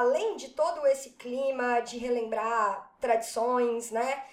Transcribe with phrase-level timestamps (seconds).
[0.00, 4.24] além de todo esse clima de relembrar tradições, né?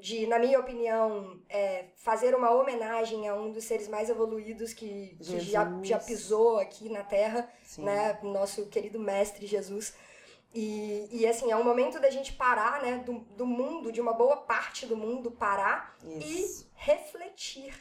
[0.00, 5.16] De, na minha opinião, é, fazer uma homenagem a um dos seres mais evoluídos que,
[5.22, 7.84] que já, já pisou aqui na Terra, Sim.
[7.84, 8.18] né?
[8.22, 9.94] Nosso querido mestre Jesus.
[10.52, 12.98] E, e assim, é um momento da gente parar, né?
[13.06, 16.66] Do, do mundo, de uma boa parte do mundo, parar Isso.
[16.66, 17.72] e refletir.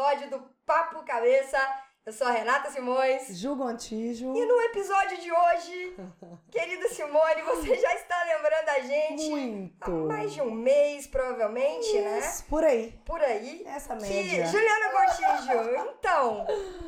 [0.00, 1.58] Episódio do Papo Cabeça.
[2.06, 3.38] Eu sou a Renata Simões.
[3.38, 4.34] Ju Gontijo.
[4.34, 5.94] E no episódio de hoje,
[6.50, 9.84] querida Simone, você já está lembrando a gente Muito.
[9.84, 12.18] há mais de um mês, provavelmente, né?
[12.18, 12.46] Isso, né?
[12.48, 12.98] Por aí.
[13.04, 13.62] Por aí.
[13.66, 14.42] Essa média.
[14.42, 16.46] Que, Juliana Gontijo, então,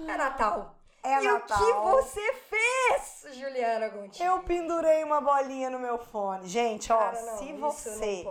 [0.08, 0.74] é Natal.
[1.02, 1.58] É e Natal.
[1.58, 4.24] o que você fez, Juliana Gontijo?
[4.24, 6.48] Eu pendurei uma bolinha no meu fone.
[6.48, 8.24] Gente, ó, Cara, não, se você.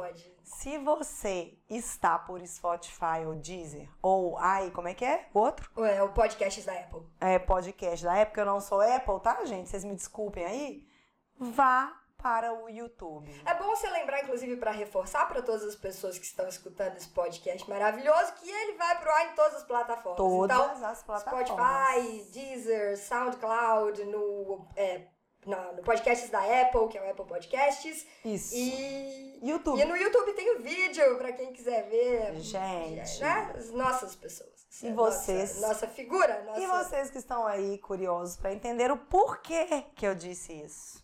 [0.61, 5.27] Se você está por Spotify ou Deezer, ou ai, como é que é?
[5.34, 5.67] O outro?
[5.84, 7.01] É, o podcast da Apple.
[7.20, 9.67] É, podcast da Apple, eu não sou Apple, tá, gente?
[9.70, 10.87] Vocês me desculpem aí.
[11.35, 13.41] Vá para o YouTube.
[13.43, 17.09] É bom você lembrar, inclusive, para reforçar para todas as pessoas que estão escutando esse
[17.09, 20.17] podcast maravilhoso, que ele vai pro ar em todas as plataformas.
[20.17, 21.49] Todas então, as plataformas.
[21.49, 25.07] Spotify, Deezer, SoundCloud, no é,
[25.45, 28.05] na, no podcast da Apple, que é o Apple Podcasts.
[28.23, 28.53] Isso.
[28.55, 29.81] E YouTube.
[29.81, 32.39] E no YouTube tem o vídeo para quem quiser ver.
[32.39, 33.20] Gente.
[33.20, 33.53] Né?
[33.55, 34.51] As nossas pessoas.
[34.81, 35.55] E vocês?
[35.55, 36.43] Nossa, nossa figura.
[36.43, 36.61] Nossa...
[36.61, 41.03] E vocês que estão aí curiosos para entender o porquê que eu disse isso.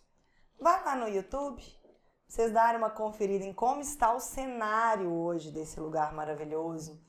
[0.60, 1.62] Vai lá no YouTube,
[2.28, 7.00] vocês darem uma conferida em como está o cenário hoje desse lugar maravilhoso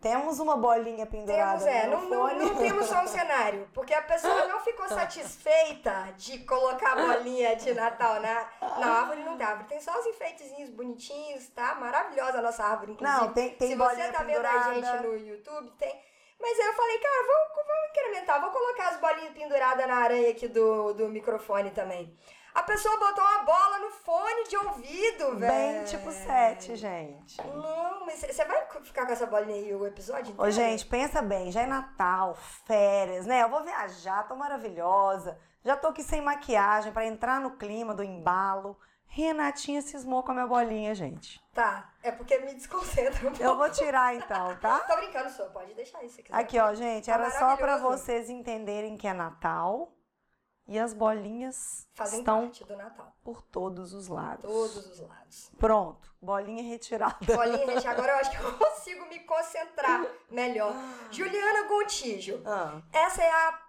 [0.00, 3.92] temos uma bolinha pendurada temos, é, no não, não, não, temos só um cenário, porque
[3.92, 9.36] a pessoa não ficou satisfeita de colocar a bolinha de Natal na, na árvore, não
[9.36, 9.68] tem árvore.
[9.68, 11.74] Tem só os enfeitezinhos bonitinhos, tá?
[11.74, 13.20] Maravilhosa a nossa árvore, inclusive.
[13.20, 16.08] Não, tem, tem Se você tá vendo a gente no YouTube, tem...
[16.40, 20.30] Mas aí eu falei, cara, vamos, vamos incrementar, vou colocar as bolinhas penduradas na aranha
[20.30, 22.16] aqui do, do microfone também.
[22.58, 25.38] A pessoa botou uma bola no fone de ouvido, velho.
[25.38, 27.36] Bem tipo 7, gente.
[27.46, 30.42] Não, mas você vai ficar com essa bolinha aí o episódio inteiro?
[30.42, 33.44] Ô, gente, pensa bem, já é Natal, férias, né?
[33.44, 35.38] Eu vou viajar, tô maravilhosa.
[35.62, 38.76] Já tô aqui sem maquiagem para entrar no clima do embalo.
[39.06, 41.40] Renatinha cismou com a minha bolinha, gente.
[41.54, 43.40] Tá, é porque me desconcentra um pouco.
[43.40, 44.80] Eu vou tirar então, tá?
[44.80, 46.32] tô brincando, só pode deixar isso aqui.
[46.32, 49.92] Aqui, ó, gente, tá era só para vocês entenderem que é Natal.
[50.68, 53.16] E as bolinhas Fazem estão parte do Natal.
[53.24, 54.42] por todos os lados.
[54.44, 55.50] Todos os lados.
[55.58, 57.16] Pronto, bolinha retirada.
[57.24, 57.90] Bolinha retirada.
[57.90, 60.74] Agora eu acho que eu consigo me concentrar melhor.
[61.10, 62.42] Juliana Gontijo.
[62.44, 62.82] Ah.
[62.92, 63.62] Essa é a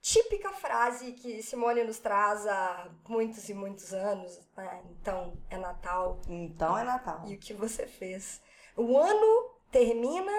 [0.00, 4.38] típica frase que Simone nos traz há muitos e muitos anos.
[4.56, 4.82] Né?
[4.92, 6.20] Então é Natal.
[6.28, 7.24] Então é Natal.
[7.26, 8.40] E o que você fez?
[8.76, 10.30] O ano termina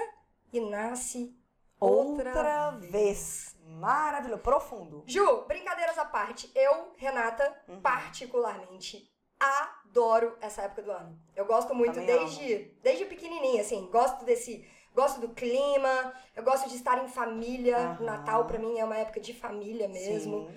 [0.54, 1.36] e nasce
[1.82, 2.92] outra, outra vez.
[2.92, 3.57] vez.
[3.68, 5.04] Maravilhoso, profundo.
[5.06, 7.82] Ju, brincadeiras à parte, eu, Renata, uhum.
[7.82, 11.20] particularmente adoro essa época do ano.
[11.36, 16.76] Eu gosto muito desde, desde pequenininha, assim, gosto desse, gosto do clima, eu gosto de
[16.76, 17.98] estar em família.
[18.00, 18.06] Uhum.
[18.06, 20.50] Natal para mim é uma época de família mesmo.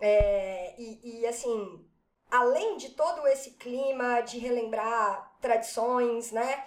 [0.00, 1.86] É, e, e assim,
[2.30, 6.64] além de todo esse clima de relembrar tradições, né?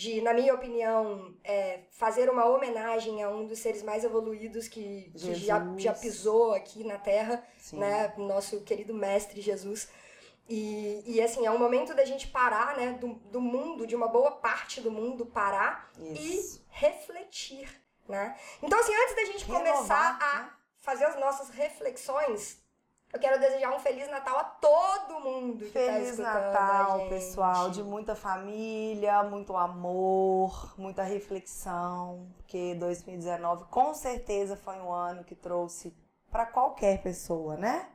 [0.00, 5.12] De, na minha opinião, é, fazer uma homenagem a um dos seres mais evoluídos que,
[5.14, 7.80] que já, já pisou aqui na Terra, Sim.
[7.80, 8.14] né?
[8.16, 9.90] Nosso querido mestre Jesus.
[10.48, 12.92] E, e assim, é um momento da gente parar, né?
[12.94, 16.62] Do, do mundo, de uma boa parte do mundo, parar Isso.
[16.62, 17.68] e refletir,
[18.08, 18.34] né?
[18.62, 20.50] Então, assim, antes da gente Renovar, começar a né?
[20.78, 22.59] fazer as nossas reflexões,
[23.12, 27.70] eu quero desejar um Feliz Natal a todo mundo que tá Feliz tá Natal, pessoal,
[27.70, 35.34] de muita família, muito amor, muita reflexão, porque 2019 com certeza foi um ano que
[35.34, 35.92] trouxe
[36.30, 37.88] para qualquer pessoa, né?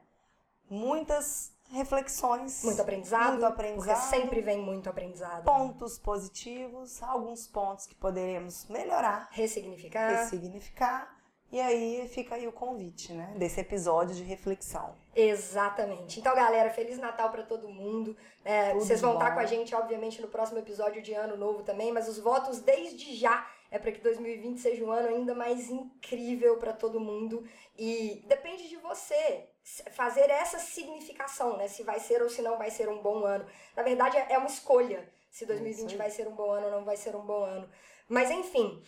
[0.70, 2.64] Muitas reflexões.
[2.64, 3.32] Muito aprendizado.
[3.32, 3.96] Muito aprendizado.
[3.96, 5.44] Porque sempre vem muito aprendizado.
[5.44, 9.30] Pontos positivos, alguns pontos que poderemos melhorar.
[9.32, 10.10] Ressignificar.
[10.10, 11.16] Ressignificar
[11.52, 14.96] e aí fica aí o convite, né, desse episódio de reflexão.
[15.16, 16.20] Exatamente.
[16.20, 18.18] Então, galera, Feliz Natal para todo mundo.
[18.44, 21.92] É, vocês vão estar com a gente, obviamente, no próximo episódio de Ano Novo também,
[21.92, 26.58] mas os votos desde já é para que 2020 seja um ano ainda mais incrível
[26.58, 27.48] para todo mundo.
[27.78, 29.50] E depende de você
[29.92, 31.68] fazer essa significação, né?
[31.68, 33.46] Se vai ser ou se não vai ser um bom ano.
[33.76, 36.96] Na verdade, é uma escolha se 2020 vai ser um bom ano ou não vai
[36.96, 37.70] ser um bom ano.
[38.08, 38.82] Mas enfim,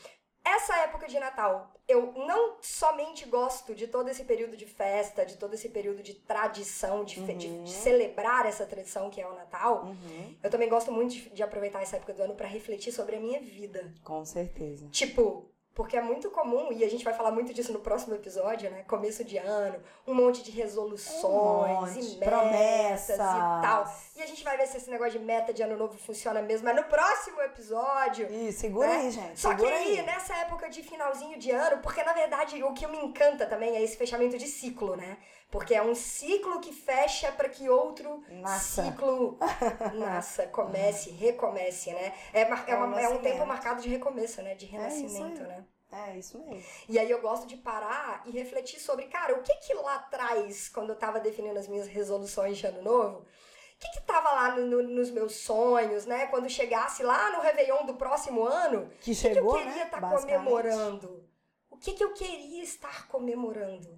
[0.48, 5.38] essa época de Natal, eu não somente gosto de todo esse período de festa, de
[5.38, 7.38] todo esse período de tradição, de, uhum.
[7.38, 10.36] de, de celebrar essa tradição que é o Natal, uhum.
[10.42, 13.20] eu também gosto muito de, de aproveitar essa época do ano para refletir sobre a
[13.20, 13.94] minha vida.
[14.04, 14.88] Com certeza.
[14.90, 18.68] Tipo, porque é muito comum, e a gente vai falar muito disso no próximo episódio,
[18.72, 18.84] né?
[18.88, 23.16] Começo de ano, um monte de resoluções um monte, e metas promessas.
[23.16, 23.96] e tal.
[24.16, 26.66] E a gente vai ver se esse negócio de meta de ano novo funciona mesmo.
[26.66, 28.28] Mas no próximo episódio.
[28.28, 28.96] Ih, segura né?
[28.96, 29.40] aí, gente.
[29.40, 32.98] Só que aí, nessa época de finalzinho de ano, porque na verdade o que me
[32.98, 35.16] encanta também é esse fechamento de ciclo, né?
[35.50, 38.84] Porque é um ciclo que fecha para que outro nasça.
[38.84, 39.38] ciclo
[39.96, 42.14] nasça, comece, recomece, né?
[42.34, 44.56] É, é, uma, é um tempo marcado de recomeço, né?
[44.56, 45.66] De é renascimento, é né?
[45.90, 46.64] É, isso mesmo.
[46.90, 50.68] E aí eu gosto de parar e refletir sobre, cara, o que que lá atrás,
[50.68, 54.56] quando eu tava definindo as minhas resoluções de ano novo, o que que tava lá
[54.56, 56.28] no, no, nos meus sonhos, né?
[56.28, 59.86] Quando chegasse lá no Réveillon do próximo ano, que chegou, o que, eu queria né?
[59.86, 61.30] estar tá comemorando?
[61.70, 63.98] O que que eu queria estar comemorando?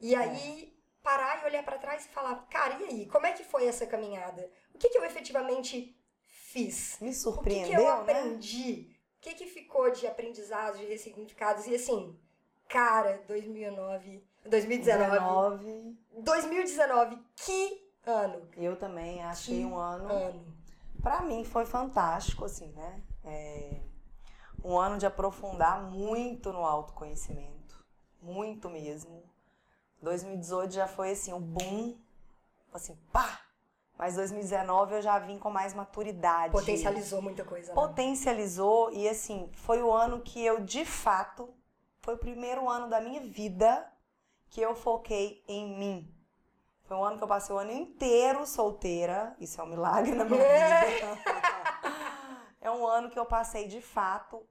[0.00, 3.06] E aí parar e olhar para trás e falar, cara, e aí?
[3.06, 4.50] Como é que foi essa caminhada?
[4.74, 6.98] O que, que eu efetivamente fiz?
[7.00, 8.00] Me surpreendeu, O que, que eu né?
[8.00, 8.88] aprendi?
[8.88, 8.94] Né?
[9.16, 11.66] O que, que ficou de aprendizados, de ressignificados?
[11.66, 12.18] E assim,
[12.68, 15.10] cara, 2009, 2019.
[15.10, 15.98] 19.
[16.22, 18.48] 2019, que ano!
[18.56, 20.10] Eu também achei que um ano.
[20.10, 20.60] ano.
[21.02, 23.02] Pra mim foi fantástico, assim, né?
[23.24, 23.80] É
[24.62, 27.84] um ano de aprofundar muito no autoconhecimento.
[28.22, 29.29] Muito mesmo
[30.02, 31.96] 2018 já foi assim, um boom,
[32.72, 33.40] assim, pá!
[33.98, 36.52] Mas 2019 eu já vim com mais maturidade.
[36.52, 37.68] Potencializou muita coisa.
[37.68, 37.74] Né?
[37.74, 41.52] Potencializou e assim, foi o ano que eu de fato,
[42.00, 43.86] foi o primeiro ano da minha vida
[44.48, 46.14] que eu foquei em mim.
[46.84, 50.24] Foi um ano que eu passei o ano inteiro solteira, isso é um milagre na
[50.24, 51.18] minha vida.
[52.60, 54.44] é um ano que eu passei de fato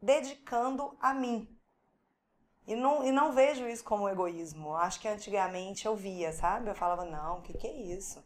[0.00, 1.46] dedicando a mim.
[2.66, 4.74] E não, e não vejo isso como egoísmo.
[4.74, 6.70] Acho que antigamente eu via, sabe?
[6.70, 8.22] Eu falava, não, o que, que é isso?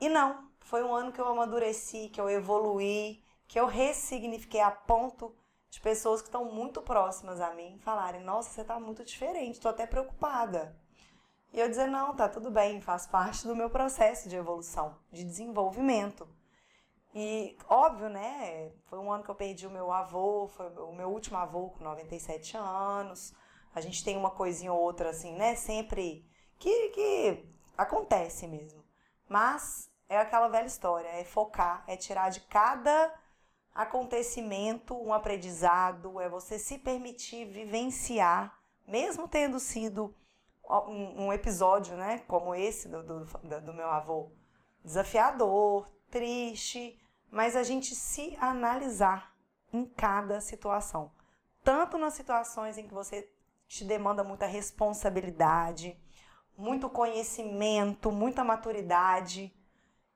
[0.00, 4.70] E não, foi um ano que eu amadureci, que eu evoluí, que eu ressignifiquei a
[4.70, 5.34] ponto
[5.68, 9.70] de pessoas que estão muito próximas a mim falarem: Nossa, você está muito diferente, estou
[9.70, 10.76] até preocupada.
[11.52, 15.24] E eu dizer: Não, tá tudo bem, faz parte do meu processo de evolução, de
[15.24, 16.28] desenvolvimento.
[17.14, 18.72] E óbvio, né?
[18.84, 21.82] Foi um ano que eu perdi o meu avô, foi o meu último avô com
[21.82, 23.34] 97 anos.
[23.74, 25.56] A gente tem uma coisinha ou outra assim, né?
[25.56, 26.24] Sempre
[26.58, 27.44] que, que
[27.76, 28.84] acontece mesmo.
[29.28, 33.12] Mas é aquela velha história, é focar, é tirar de cada
[33.74, 40.14] acontecimento um aprendizado, é você se permitir vivenciar, mesmo tendo sido
[40.88, 43.24] um, episódio, né, como esse do, do,
[43.60, 44.32] do meu avô,
[44.84, 46.98] desafiador, triste,
[47.30, 49.34] mas a gente se analisar
[49.72, 51.12] em cada situação.
[51.62, 53.30] Tanto nas situações em que você
[53.68, 55.96] te demanda muita responsabilidade,
[56.56, 59.54] muito conhecimento, muita maturidade.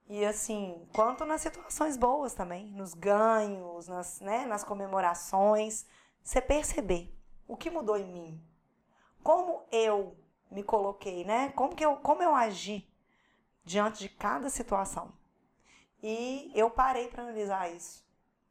[0.08, 5.86] E assim, quanto nas situações boas também, nos ganhos, nas, né, nas comemorações,
[6.22, 7.14] você perceber
[7.46, 8.42] o que mudou em mim.
[9.22, 10.16] Como eu
[10.50, 11.50] me coloquei, né?
[11.50, 12.88] Como, que eu, como eu agi
[13.64, 15.12] diante de cada situação.
[16.06, 18.04] E eu parei para analisar isso.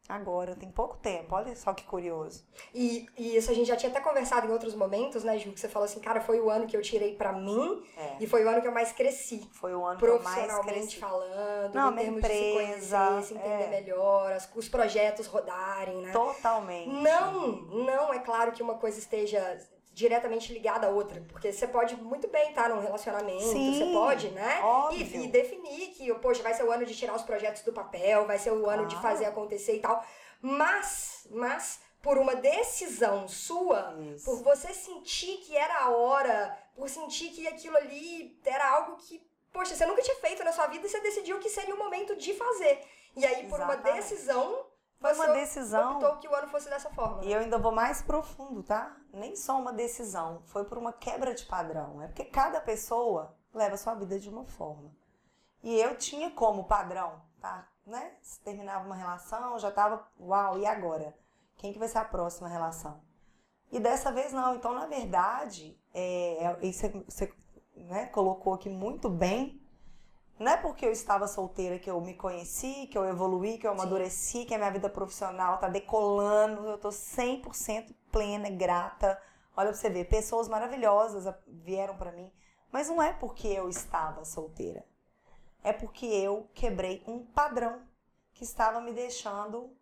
[0.10, 2.44] Agora, tem pouco tempo, olha só que curioso.
[2.74, 5.54] E, e isso a gente já tinha até conversado em outros momentos, né, Ju?
[5.54, 8.18] Que você falou assim, cara, foi o ano que eu tirei para mim é.
[8.20, 9.48] e foi o ano que eu mais cresci.
[9.54, 11.00] Foi o ano que eu mais cresci.
[11.00, 13.70] falando, Não, em termos empresa, de se conhecer, se entender é.
[13.70, 16.12] melhor, as, os projetos rodarem, né?
[16.12, 16.90] Totalmente.
[16.90, 19.58] Não, não é claro que uma coisa esteja
[19.94, 21.24] diretamente ligada à outra.
[21.30, 24.62] Porque você pode muito bem estar num relacionamento, Sim, você pode, né?
[24.92, 28.26] E, e, definir que, poxa, vai ser o ano de tirar os projetos do papel,
[28.26, 30.04] vai ser o ano de fazer acontecer e tal.
[30.42, 34.26] Mas, mas, por uma decisão sua, Isso.
[34.26, 39.26] por você sentir que era a hora, por sentir que aquilo ali era algo que,
[39.54, 42.16] poxa, você nunca tinha feito na sua vida e você decidiu que seria o momento
[42.16, 42.82] de fazer.
[43.16, 43.88] E aí, por Exatamente.
[43.88, 44.66] uma decisão,
[45.04, 45.94] foi uma decisão.
[45.94, 47.24] optou que o ano fosse dessa forma.
[47.24, 48.96] E eu ainda vou mais profundo, tá?
[49.12, 52.02] Nem só uma decisão, foi por uma quebra de padrão.
[52.02, 54.92] É porque cada pessoa leva a sua vida de uma forma.
[55.62, 57.68] E eu tinha como padrão, tá?
[57.86, 58.16] Né?
[58.22, 61.16] Se terminava uma relação, já tava, uau, e agora?
[61.58, 63.02] Quem que vai ser a próxima relação?
[63.72, 64.56] E dessa vez não.
[64.56, 67.34] Então, na verdade, é, é você, você
[67.76, 69.63] né, colocou aqui muito bem
[70.44, 73.72] não é porque eu estava solteira que eu me conheci, que eu evoluí, que eu
[73.72, 74.46] amadureci, Sim.
[74.46, 79.20] que a minha vida profissional tá decolando, eu tô 100% plena, grata.
[79.56, 82.32] Olha pra você ver, pessoas maravilhosas vieram para mim,
[82.72, 84.86] mas não é porque eu estava solteira.
[85.64, 87.82] É porque eu quebrei um padrão
[88.34, 89.76] que estava me deixando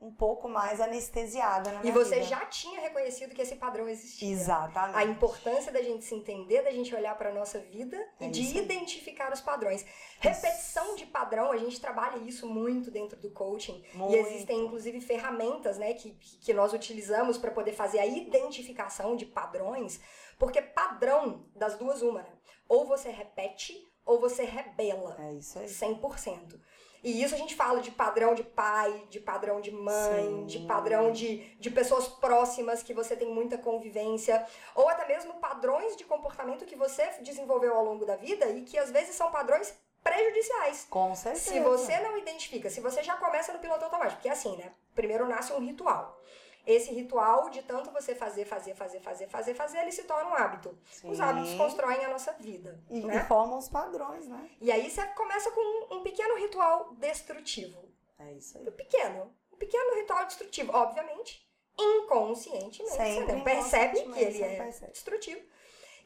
[0.00, 2.26] um pouco mais anestesiada na E minha você vida.
[2.26, 4.30] já tinha reconhecido que esse padrão existia.
[4.32, 4.96] Exatamente.
[4.96, 8.40] A importância da gente se entender, da gente olhar para nossa vida É e de
[8.42, 9.84] isso identificar os padrões.
[10.18, 13.84] Repetição de padrão, a gente trabalha isso muito dentro do coaching.
[13.92, 14.14] Muito.
[14.14, 19.26] E existem, inclusive, ferramentas né, que, que nós utilizamos para poder fazer a identificação de
[19.26, 20.00] padrões.
[20.38, 22.32] Porque padrão, das duas, uma, né?
[22.66, 23.74] Ou você repete
[24.06, 25.16] ou você rebela.
[25.20, 25.66] É isso aí.
[25.66, 26.58] 100%.
[27.02, 30.46] E isso a gente fala de padrão de pai, de padrão de mãe, Sim.
[30.46, 35.96] de padrão de, de pessoas próximas que você tem muita convivência, ou até mesmo padrões
[35.96, 39.74] de comportamento que você desenvolveu ao longo da vida e que às vezes são padrões
[40.02, 40.86] prejudiciais.
[40.90, 41.50] Com certeza.
[41.50, 44.72] Se você não identifica, se você já começa no piloto automático, porque é assim, né?
[44.94, 46.18] Primeiro nasce um ritual.
[46.66, 50.34] Esse ritual, de tanto você fazer, fazer, fazer, fazer, fazer, fazer, ele se torna um
[50.34, 50.78] hábito.
[51.04, 51.22] Os Sim.
[51.22, 52.78] hábitos constroem a nossa vida.
[52.90, 53.16] E, né?
[53.16, 54.50] e formam os padrões, né?
[54.60, 57.88] E aí você começa com um- um pequeno ritual destrutivo.
[58.18, 58.68] É isso aí.
[58.68, 59.34] Um pequeno.
[59.52, 60.72] Um pequeno ritual destrutivo.
[60.72, 61.48] Obviamente,
[61.78, 62.82] inconscientemente.
[62.82, 64.92] você Sempre não percebe que ele você é percebe.
[64.92, 65.40] destrutivo.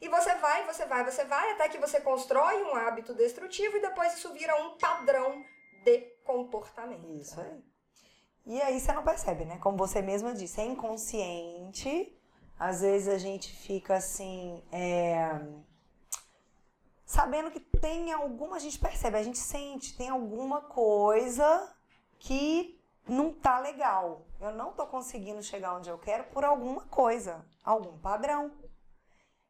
[0.01, 3.81] E você vai, você vai, você vai, até que você constrói um hábito destrutivo e
[3.81, 5.43] depois isso vira um padrão
[5.83, 7.07] de comportamento.
[7.15, 7.63] Isso aí.
[8.45, 9.57] E aí você não percebe, né?
[9.57, 12.15] Como você mesma disse, é inconsciente.
[12.59, 15.41] Às vezes a gente fica assim, é,
[17.05, 21.75] sabendo que tem alguma, a gente percebe, a gente sente, tem alguma coisa
[22.17, 24.25] que não tá legal.
[24.39, 28.51] Eu não tô conseguindo chegar onde eu quero por alguma coisa, algum padrão.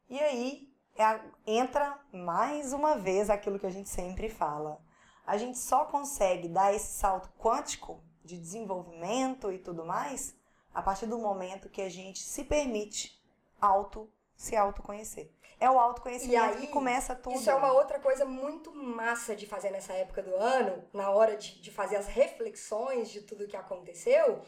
[0.08, 4.80] E aí é entra mais uma vez aquilo que a gente sempre fala.
[5.26, 10.36] A gente só consegue dar esse salto quântico de desenvolvimento e tudo mais
[10.74, 13.18] a partir do momento que a gente se permite
[13.58, 15.30] auto se autoconhecer.
[15.58, 17.36] É o autoconhecimento E aí, que começa tudo.
[17.36, 21.34] Isso é uma outra coisa muito massa de fazer nessa época do ano, na hora
[21.34, 24.42] de, de fazer as reflexões de tudo que aconteceu.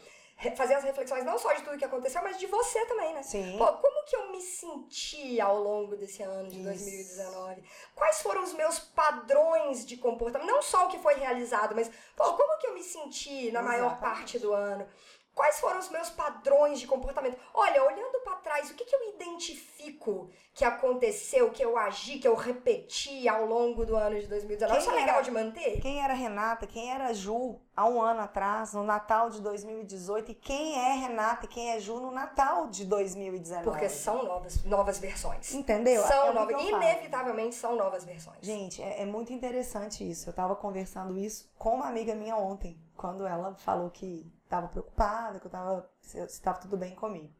[0.55, 3.21] Fazer as reflexões não só de tudo que aconteceu, mas de você também, né?
[3.23, 3.57] Sim.
[3.57, 6.63] Pô, como que eu me senti ao longo desse ano de Isso.
[6.63, 7.63] 2019?
[7.93, 10.47] Quais foram os meus padrões de comportamento?
[10.47, 13.87] Não só o que foi realizado, mas pô, como que eu me senti na maior
[13.87, 14.15] Exatamente.
[14.15, 14.87] parte do ano?
[15.33, 17.39] Quais foram os meus padrões de comportamento?
[17.53, 22.27] Olha, olhando pra trás, o que, que eu identifico que aconteceu, que eu agi, que
[22.27, 24.79] eu repeti ao longo do ano de 2019?
[24.79, 25.79] Isso é Quem legal de manter?
[25.79, 30.35] Quem era Renata, quem era Ju há um ano atrás, no Natal de 2018, e
[30.35, 33.63] quem é Renata e quem é Ju no Natal de 2019.
[33.63, 35.53] Porque são novas, novas versões.
[35.53, 36.03] Entendeu?
[36.03, 38.39] São É novas, inevitavelmente são novas versões.
[38.41, 40.29] Gente, é, é muito interessante isso.
[40.29, 45.39] Eu tava conversando isso com uma amiga minha ontem, quando ela falou que tava preocupada,
[45.39, 47.31] que eu tava, se se tava tudo bem comigo.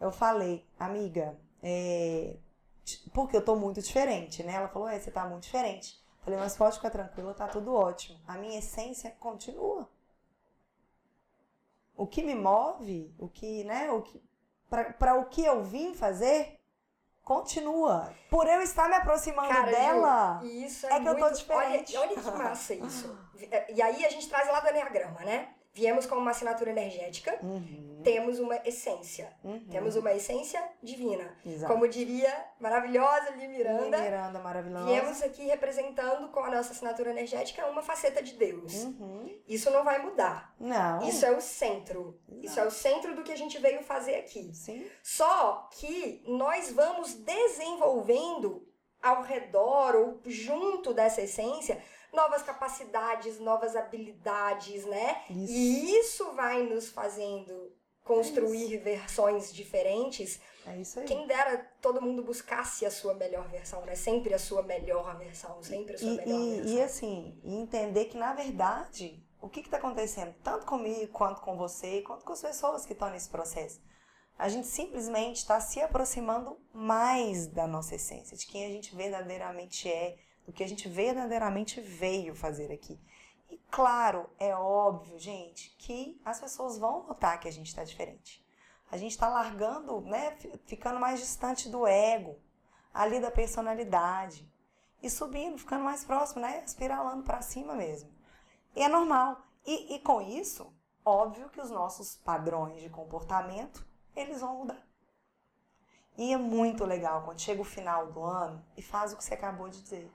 [0.00, 2.36] Eu falei, amiga, é,
[3.12, 4.54] porque eu tô muito diferente, né?
[4.54, 6.00] Ela falou, é, você tá muito diferente.
[6.22, 8.20] Falei, mas pode ficar tranquila, tá tudo ótimo.
[8.26, 9.88] A minha essência continua.
[11.96, 14.22] O que me move, o que, né, o que,
[14.98, 16.60] para o que eu vim fazer,
[17.24, 18.14] continua.
[18.30, 20.40] Por eu estar me aproximando Cara, dela.
[20.42, 21.96] Ju, é, é que eu tô muito- diferente.
[21.96, 23.18] Olha, olha que massa isso.
[23.68, 25.54] E aí a gente traz lá do Enneagrama, né?
[25.74, 29.32] Viemos com uma assinatura energética, Uhum, temos uma essência.
[29.44, 29.60] uhum.
[29.70, 31.36] Temos uma essência divina.
[31.46, 31.72] Exato.
[31.72, 34.86] Como diria maravilhosa Li Miranda, Miranda maravilhosa.
[34.86, 38.74] viemos aqui representando com a nossa assinatura energética uma faceta de Deus.
[38.74, 39.38] Uhum.
[39.46, 40.52] Isso não vai mudar.
[40.58, 41.06] Não.
[41.08, 42.18] Isso é o centro.
[42.42, 44.52] Isso é o centro do que a gente veio fazer aqui.
[44.54, 44.84] Sim.
[45.02, 48.66] Só que nós vamos desenvolvendo
[49.00, 51.80] ao redor ou junto dessa essência
[52.12, 55.22] novas capacidades, novas habilidades, né?
[55.30, 55.52] Isso.
[55.52, 57.72] E isso vai nos fazendo
[58.04, 60.40] construir versões diferentes.
[60.66, 61.06] É isso aí.
[61.06, 63.94] Quem dera todo mundo buscasse a sua melhor versão, né?
[63.94, 66.72] Sempre a sua melhor versão, sempre a sua E, melhor e, versão.
[66.74, 72.00] e assim, entender que na verdade, o que está acontecendo, tanto comigo, quanto com você,
[72.02, 73.80] quanto com as pessoas que estão nesse processo,
[74.38, 79.88] a gente simplesmente está se aproximando mais da nossa essência, de quem a gente verdadeiramente
[79.90, 80.16] é,
[80.48, 82.98] do que a gente verdadeiramente veio fazer aqui.
[83.50, 88.42] E claro, é óbvio, gente, que as pessoas vão notar que a gente está diferente.
[88.90, 92.38] A gente está largando, né, fi- ficando mais distante do ego,
[92.94, 94.50] ali da personalidade
[95.02, 96.64] e subindo, ficando mais próximo, né?
[96.64, 98.10] Espiralando para cima mesmo.
[98.74, 99.42] E é normal.
[99.66, 100.74] E, e com isso,
[101.04, 103.86] óbvio que os nossos padrões de comportamento,
[104.16, 104.82] eles vão mudar.
[106.16, 109.34] E é muito legal quando chega o final do ano e faz o que você
[109.34, 110.10] acabou de dizer.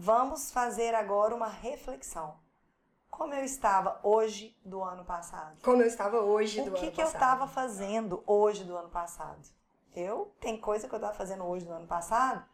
[0.00, 2.36] Vamos fazer agora uma reflexão.
[3.10, 5.60] Como eu estava hoje do ano passado?
[5.60, 7.22] Como eu estava hoje do O que, ano que eu passado.
[7.22, 9.40] estava fazendo hoje do ano passado?
[9.92, 12.44] Eu tem coisa que eu estava fazendo hoje do ano passado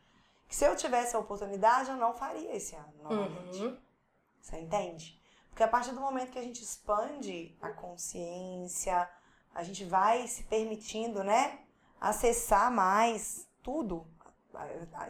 [0.48, 3.62] que se eu tivesse a oportunidade eu não faria esse ano, novamente.
[3.62, 3.78] Uhum.
[4.40, 5.22] Você entende?
[5.50, 9.06] Porque a partir do momento que a gente expande a consciência,
[9.54, 11.58] a gente vai se permitindo, né,
[12.00, 14.06] acessar mais tudo,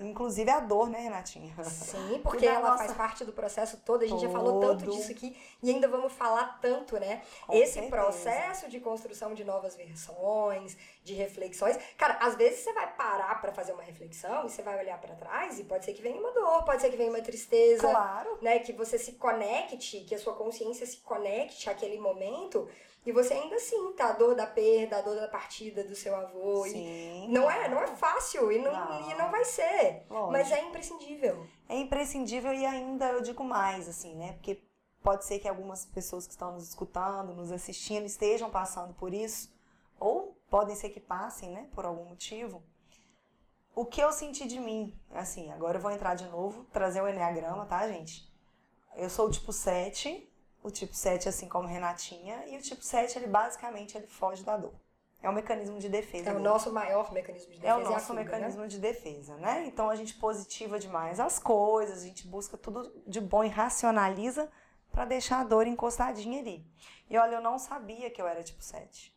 [0.01, 1.55] Inclusive a dor, né, Renatinha?
[1.65, 2.85] Sim, porque ela nossa...
[2.85, 4.03] faz parte do processo todo.
[4.03, 4.23] A gente todo.
[4.23, 7.23] já falou tanto disso aqui e ainda vamos falar tanto, né?
[7.47, 7.97] Com Esse certeza.
[7.97, 11.79] processo de construção de novas versões, de reflexões.
[11.99, 15.15] Cara, às vezes você vai parar para fazer uma reflexão e você vai olhar para
[15.15, 17.83] trás e pode ser que venha uma dor, pode ser que venha uma tristeza.
[17.83, 18.39] Claro.
[18.41, 18.59] Né?
[18.61, 22.67] Que você se conecte, que a sua consciência se conecte àquele momento
[23.07, 26.17] e você ainda assim tá a dor da perda, a dor da partida do seu
[26.17, 26.65] avô.
[26.65, 29.11] Sim, não é, não é fácil e não, não.
[29.11, 30.07] E não vai ser.
[30.09, 30.33] Lógico.
[30.33, 31.47] Mas é imprescindível.
[31.69, 34.33] É imprescindível e ainda eu digo mais, assim, né?
[34.33, 34.59] Porque
[35.03, 39.53] pode ser que algumas pessoas que estão nos escutando, nos assistindo, estejam passando por isso.
[40.01, 41.67] Ou podem ser que passem, né?
[41.75, 42.63] Por algum motivo.
[43.75, 47.09] O que eu senti de mim, assim, agora eu vou entrar de novo, trazer o
[47.09, 48.33] Enneagrama, tá, gente?
[48.95, 50.33] Eu sou o tipo 7,
[50.63, 54.57] o tipo 7, assim como Renatinha, e o tipo 7, ele basicamente ele foge da
[54.57, 54.75] dor.
[55.21, 56.31] É um mecanismo de defesa.
[56.31, 57.75] É o nosso maior mecanismo de defesa.
[57.75, 58.69] É o nosso é fuga, mecanismo né?
[58.69, 59.67] de defesa, né?
[59.67, 64.49] Então a gente positiva demais as coisas, a gente busca tudo de bom e racionaliza
[64.93, 66.65] para deixar a dor encostadinha ali.
[67.11, 69.14] E olha, eu não sabia que eu era tipo 7.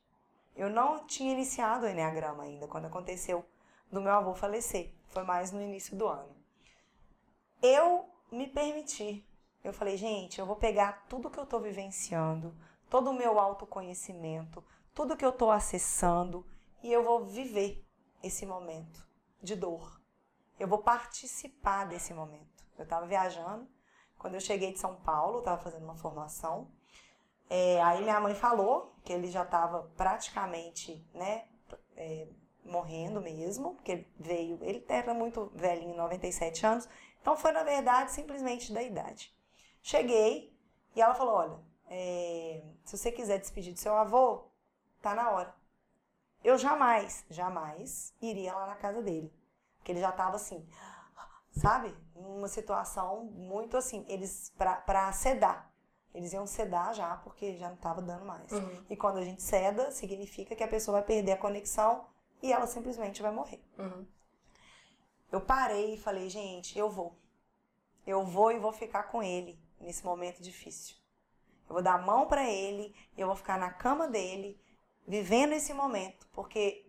[0.58, 3.46] Eu não tinha iniciado o Enneagrama ainda, quando aconteceu
[3.90, 4.94] do meu avô falecer.
[5.08, 6.36] Foi mais no início do ano.
[7.62, 9.26] Eu me permiti
[9.68, 12.56] eu falei, gente, eu vou pegar tudo que eu estou vivenciando,
[12.90, 16.46] todo o meu autoconhecimento, tudo que eu estou acessando
[16.82, 17.86] e eu vou viver
[18.24, 19.06] esse momento
[19.42, 20.02] de dor.
[20.58, 22.64] Eu vou participar desse momento.
[22.78, 23.68] Eu estava viajando,
[24.18, 26.72] quando eu cheguei de São Paulo, estava fazendo uma formação.
[27.50, 31.46] É, aí minha mãe falou que ele já estava praticamente, né,
[31.96, 32.27] é,
[32.66, 36.89] morrendo mesmo, porque ele veio, ele era muito velhinho, 97 anos,
[37.22, 39.34] então foi na verdade simplesmente da idade.
[39.82, 40.54] Cheguei
[40.96, 44.50] e ela falou: Olha, é, se você quiser despedir do seu avô,
[45.01, 45.56] tá na hora.
[46.44, 49.34] Eu jamais, jamais iria lá na casa dele.
[49.77, 50.68] Porque ele já tava assim,
[51.51, 51.96] sabe?
[52.16, 55.72] Numa situação muito assim, eles, pra sedar.
[56.14, 58.52] Eles iam sedar já, porque já não tava dando mais.
[58.52, 58.86] Uhum.
[58.90, 62.05] E quando a gente ceda, significa que a pessoa vai perder a conexão
[62.42, 63.62] e ela simplesmente vai morrer.
[63.77, 64.05] Uhum.
[65.31, 67.18] Eu parei e falei, gente, eu vou.
[68.05, 70.96] Eu vou e vou ficar com ele nesse momento difícil.
[71.68, 74.60] Eu vou dar a mão para ele, eu vou ficar na cama dele,
[75.05, 76.86] vivendo esse momento, porque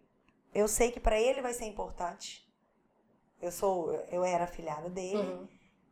[0.55, 2.49] eu sei que para ele vai ser importante.
[3.40, 5.49] Eu sou, eu era filhada dele uhum.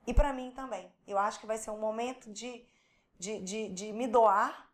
[0.07, 0.93] e para mim também.
[1.07, 2.67] Eu acho que vai ser um momento de,
[3.19, 4.71] de, de, de me doar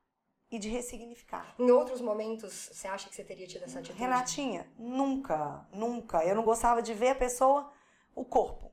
[0.51, 1.55] e de ressignificar.
[1.59, 3.99] Em outros momentos, você acha que você teria tido essa atitude?
[3.99, 6.25] Renatinha, nunca, nunca.
[6.25, 7.73] Eu não gostava de ver a pessoa,
[8.15, 8.71] o corpo.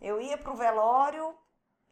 [0.00, 1.36] Eu ia pro velório,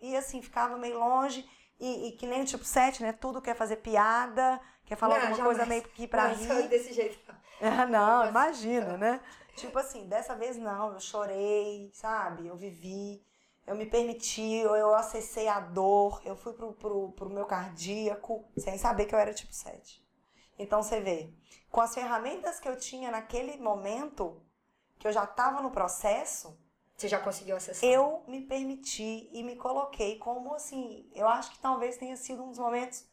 [0.03, 1.49] e assim, ficava meio longe.
[1.79, 3.13] E, e, que nem o tipo 7, né?
[3.13, 6.69] Tudo quer fazer piada, quer falar não, alguma coisa meio que pra não, rir.
[6.69, 7.19] desse jeito.
[7.65, 9.21] Ah, não, imagina, né?
[9.55, 12.49] Tipo assim, dessa vez não, eu chorei, sabe?
[12.49, 13.25] Eu vivi,
[13.67, 18.77] eu me permiti, eu acessei a dor, eu fui pro, pro, pro meu cardíaco, sem
[18.77, 20.03] saber que eu era tipo 7.
[20.59, 21.33] Então você vê,
[21.71, 24.43] com as ferramentas que eu tinha naquele momento,
[24.99, 26.59] que eu já estava no processo,
[26.97, 27.89] você já conseguiu acessar?
[27.89, 31.11] Eu me permiti e me coloquei como assim.
[31.15, 33.05] Eu acho que talvez tenha sido um dos momentos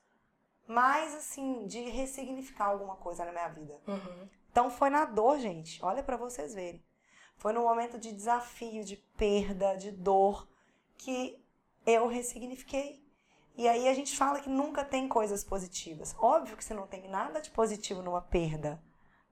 [0.68, 3.80] mais assim de ressignificar alguma coisa na minha vida.
[3.88, 4.30] Uhum.
[4.52, 5.84] Então foi na dor, gente.
[5.84, 6.84] Olha para vocês verem.
[7.40, 10.48] Foi no momento de desafio, de perda, de dor
[10.98, 11.42] que
[11.86, 13.02] eu ressignifiquei.
[13.56, 16.16] E aí a gente fala que nunca tem coisas positivas.
[16.20, 18.82] Óbvio que você não tem nada de positivo numa perda.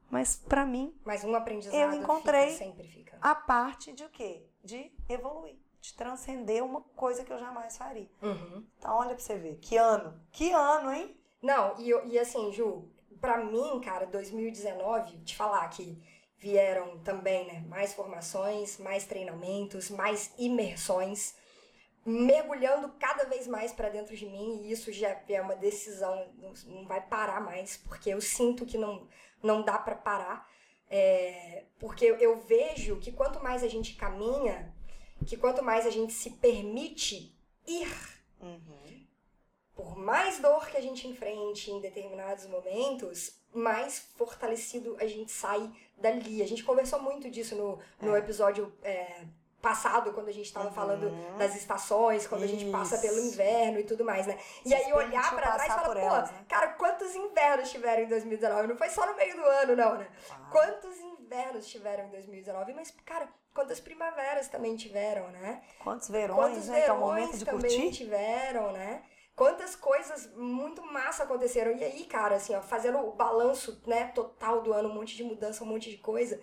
[0.10, 3.18] Mas para mim, mas um aprendizado eu encontrei fica, sempre fica.
[3.22, 4.46] a parte de o quê?
[4.64, 8.10] De evoluir, de transcender uma coisa que eu jamais faria.
[8.22, 8.66] Uhum.
[8.80, 11.14] Então olha para você ver, que ano, que ano, hein?
[11.42, 12.90] Não, e, e assim, Ju,
[13.20, 16.02] para mim, cara, 2019, te falar que
[16.40, 21.36] vieram também, né, mais formações, mais treinamentos, mais imersões,
[22.06, 26.32] mergulhando cada vez mais para dentro de mim, e isso já é uma decisão,
[26.66, 29.08] não vai parar mais, porque eu sinto que não
[29.42, 30.50] não dá para parar.
[30.90, 34.74] É, porque eu vejo que quanto mais a gente caminha,
[35.26, 37.94] que quanto mais a gente se permite ir,
[38.40, 38.87] uhum.
[39.78, 45.72] Por mais dor que a gente enfrente em determinados momentos, mais fortalecido a gente sai
[45.96, 46.42] dali.
[46.42, 48.20] A gente conversou muito disso no, no é.
[48.20, 49.22] episódio é,
[49.62, 50.74] passado, quando a gente estava uhum.
[50.74, 52.56] falando das estações, quando Isso.
[52.56, 54.40] a gente passa pelo inverno e tudo mais, né?
[54.66, 56.46] E aí olhar para trás e falar, pô, elas, né?
[56.50, 58.68] cara, quantos invernos tiveram em 2019?
[58.68, 60.08] Não foi só no meio do ano, não, né?
[60.32, 60.50] Ah.
[60.52, 62.74] Quantos invernos tiveram em 2019?
[62.74, 65.62] Mas, cara, quantas primaveras também tiveram, né?
[65.84, 66.82] Quantos verões, quantos né?
[66.82, 67.92] Verões que é o momento de também curtir?
[67.92, 69.04] tiveram, né?
[69.38, 71.72] Quantas coisas muito massa aconteceram.
[71.78, 75.24] E aí, cara, assim, ó, fazendo o balanço, né, total do ano, um monte de
[75.24, 76.42] mudança, um monte de coisa.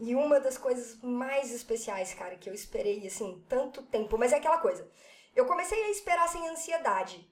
[0.00, 4.36] E uma das coisas mais especiais, cara, que eu esperei, assim, tanto tempo, mas é
[4.36, 4.90] aquela coisa.
[5.36, 7.30] Eu comecei a esperar sem ansiedade.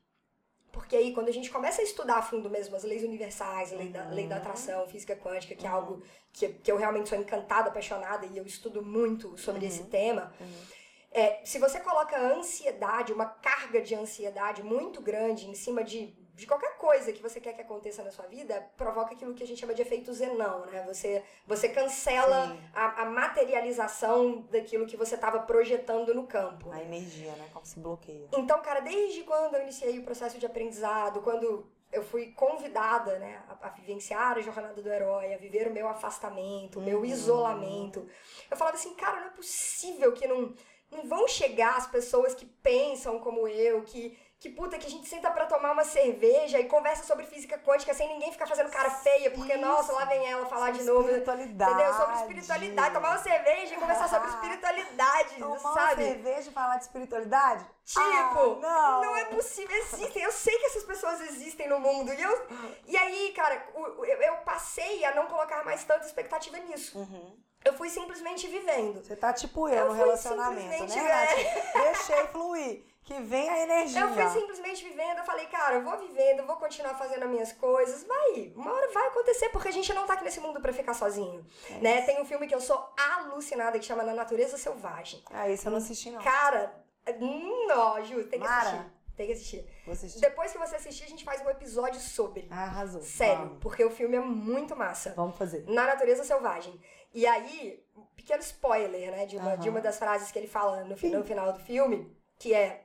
[0.70, 3.76] Porque aí, quando a gente começa a estudar a fundo mesmo as leis universais, a
[3.76, 4.42] lei da, lei da uhum.
[4.42, 6.02] atração, física quântica, que é algo
[6.34, 9.68] que, que eu realmente sou encantada, apaixonada e eu estudo muito sobre uhum.
[9.68, 10.34] esse tema.
[10.38, 10.77] Uhum.
[11.10, 16.46] É, se você coloca ansiedade, uma carga de ansiedade muito grande em cima de de
[16.46, 19.58] qualquer coisa que você quer que aconteça na sua vida, provoca aquilo que a gente
[19.58, 20.84] chama de efeito zenão, né?
[20.86, 26.70] Você, você cancela a, a, materialização daquilo que você estava projetando no campo.
[26.70, 27.48] A energia, né?
[27.52, 28.28] Como se bloqueia.
[28.32, 33.42] Então, cara, desde quando eu iniciei o processo de aprendizado, quando eu fui convidada, né,
[33.48, 37.04] a, a vivenciar a jornada do herói, a viver o meu afastamento, o meu uhum.
[37.04, 38.08] isolamento,
[38.48, 40.54] eu falava assim, cara, não é possível que não,
[40.90, 45.08] não vão chegar as pessoas que pensam como eu, que que puta, que a gente
[45.08, 48.88] senta pra tomar uma cerveja e conversa sobre física quântica sem ninguém ficar fazendo cara
[48.88, 49.60] feia, porque, Isso.
[49.60, 51.08] nossa, lá vem ela falar sobre de novo.
[51.08, 51.72] Espiritualidade.
[51.72, 51.94] Entendeu?
[51.94, 52.94] Sobre espiritualidade.
[52.94, 55.60] Tomar uma cerveja e conversar sobre espiritualidade, tomar sabe?
[55.60, 57.66] Tomar uma cerveja e falar de espiritualidade?
[57.84, 59.00] Tipo, ah, não.
[59.00, 59.76] não é possível.
[59.76, 60.22] Existem.
[60.22, 62.12] Eu sei que essas pessoas existem no mundo.
[62.12, 62.46] E, eu,
[62.86, 66.96] e aí, cara, eu, eu passei a não colocar mais tanta expectativa nisso.
[66.96, 67.36] Uhum.
[67.64, 69.04] Eu fui simplesmente vivendo.
[69.04, 71.72] Você tá tipo eu, eu no relacionamento, né, Nath?
[71.74, 72.84] Deixei fluir.
[73.02, 74.02] Que vem a energia.
[74.02, 77.30] Eu fui simplesmente vivendo, eu falei, cara, eu vou vivendo, eu vou continuar fazendo as
[77.30, 78.04] minhas coisas.
[78.04, 80.92] Vai, uma hora vai acontecer, porque a gente não tá aqui nesse mundo pra ficar
[80.92, 81.44] sozinho.
[81.70, 82.02] É né?
[82.02, 85.22] Tem um filme que eu sou alucinada que chama Na Natureza Selvagem.
[85.30, 86.20] Ah, esse eu não assisti, não.
[86.22, 86.84] Cara,
[87.18, 88.68] não, Ju, tem que Mara.
[88.68, 88.92] assistir.
[89.16, 89.66] Tem que assistir.
[89.90, 90.20] Assistir.
[90.20, 92.46] Depois que você assistir, a gente faz um episódio sobre.
[92.50, 93.00] Ah, arrasou.
[93.02, 93.58] Sério, Vamos.
[93.60, 95.12] porque o filme é muito massa.
[95.16, 95.64] Vamos fazer.
[95.66, 96.78] Na Natureza Selvagem.
[97.18, 99.58] E aí, pequeno spoiler, né, de uma, uhum.
[99.58, 102.84] de uma das frases que ele fala no, no final do filme, que é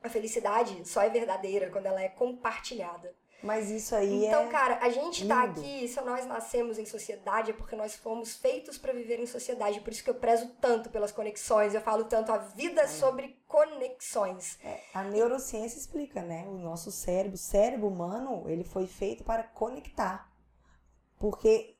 [0.00, 3.12] a felicidade só é verdadeira quando ela é compartilhada.
[3.42, 4.44] Mas isso aí então, é.
[4.44, 5.58] Então, cara, a gente tá lindo.
[5.58, 9.80] aqui, se nós nascemos em sociedade, é porque nós fomos feitos para viver em sociedade.
[9.80, 11.74] Por isso que eu prezo tanto pelas conexões.
[11.74, 12.86] Eu falo tanto a vida é.
[12.86, 14.60] sobre conexões.
[14.62, 16.44] É, a neurociência explica, né?
[16.46, 20.30] O nosso cérebro, o cérebro humano, ele foi feito para conectar.
[21.18, 21.76] Porque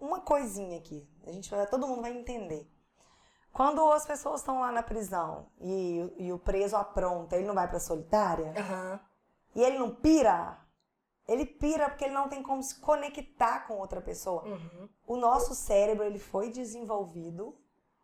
[0.00, 2.70] uma coisinha aqui, a gente todo mundo vai entender.
[3.52, 7.66] Quando as pessoas estão lá na prisão e, e o preso apronta, ele não vai
[7.66, 8.52] pra solitária?
[8.52, 9.00] Uhum.
[9.54, 10.58] E ele não pira?
[11.26, 14.44] Ele pira porque ele não tem como se conectar com outra pessoa.
[14.44, 14.88] Uhum.
[15.06, 17.58] O nosso cérebro ele foi desenvolvido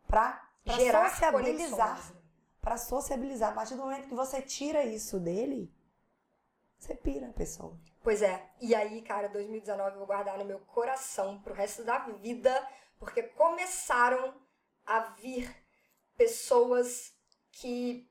[0.07, 2.13] para sociabilizar.
[2.59, 3.51] Para sociabilizar.
[3.51, 5.71] A partir do momento que você tira isso dele,
[6.79, 7.77] você pira a pessoa.
[8.03, 8.49] Pois é.
[8.61, 12.51] E aí, cara, 2019 eu vou guardar no meu coração pro resto da vida,
[12.99, 14.35] porque começaram
[14.85, 15.49] a vir
[16.17, 17.13] pessoas
[17.53, 18.05] que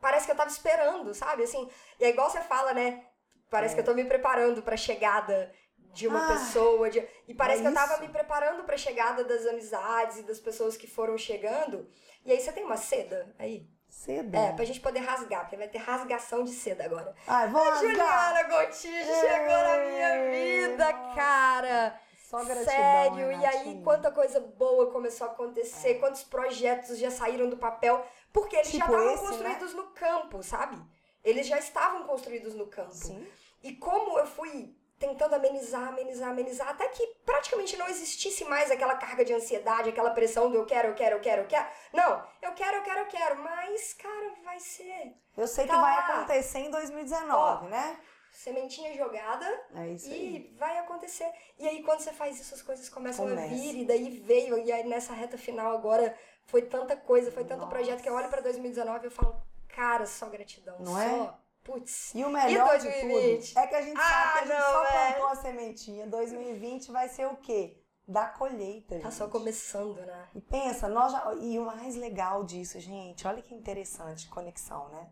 [0.00, 1.42] parece que eu tava esperando, sabe?
[1.42, 1.70] Assim,
[2.00, 3.06] e é igual você fala, né?
[3.50, 3.76] Parece é.
[3.76, 6.88] que eu tô me preparando pra chegada de uma ah, pessoa.
[6.88, 7.06] De...
[7.28, 10.74] E parece é que eu tava me preparando pra chegada das amizades e das pessoas
[10.74, 11.86] que foram chegando.
[12.24, 13.68] E aí você tem uma seda aí?
[13.92, 14.38] Seda?
[14.38, 17.14] É, pra gente poder rasgar, porque vai ter rasgação de seda agora.
[17.26, 22.00] Ai, vou A Juliana Gotijo chegou na minha vida, cara!
[22.24, 25.94] Só gratidão, Sério, e aí quanta coisa boa começou a acontecer, é.
[25.98, 28.02] quantos projetos já saíram do papel,
[28.32, 29.18] porque eles tipo já estavam né?
[29.18, 29.80] construídos né?
[29.82, 30.82] no campo, sabe?
[31.22, 32.94] Eles já estavam construídos no campo.
[32.94, 33.28] Sim.
[33.62, 38.94] E como eu fui tentando amenizar, amenizar, amenizar, até que praticamente não existisse mais aquela
[38.94, 41.66] carga de ansiedade, aquela pressão do eu quero, eu quero, eu quero, eu quero.
[41.92, 45.12] Não, eu quero, eu quero, eu quero, mas, cara, vai ser.
[45.36, 47.98] Eu sei tá que vai acontecer em 2019, Ó, né?
[48.30, 50.56] sementinha jogada é isso e aí.
[50.56, 51.30] vai acontecer.
[51.58, 53.44] E aí quando você faz isso, as coisas começam Começa.
[53.54, 57.44] a vir e daí veio e aí nessa reta final agora foi tanta coisa, foi
[57.44, 57.70] tanto Nossa.
[57.74, 61.34] projeto que eu olho para 2019 e eu falo, cara, só gratidão, Não só é?
[61.64, 62.12] Putz.
[62.14, 64.60] E o melhor e de tudo é que a gente ah, sabe que a gente
[64.60, 65.12] não, só é.
[65.12, 66.06] plantou a sementinha.
[66.06, 67.76] 2020 vai ser o quê?
[68.06, 70.28] Da colheita, Tá só começando, né?
[70.34, 71.34] E pensa, nós já...
[71.40, 75.08] E o mais legal disso, gente, olha que interessante, conexão, né?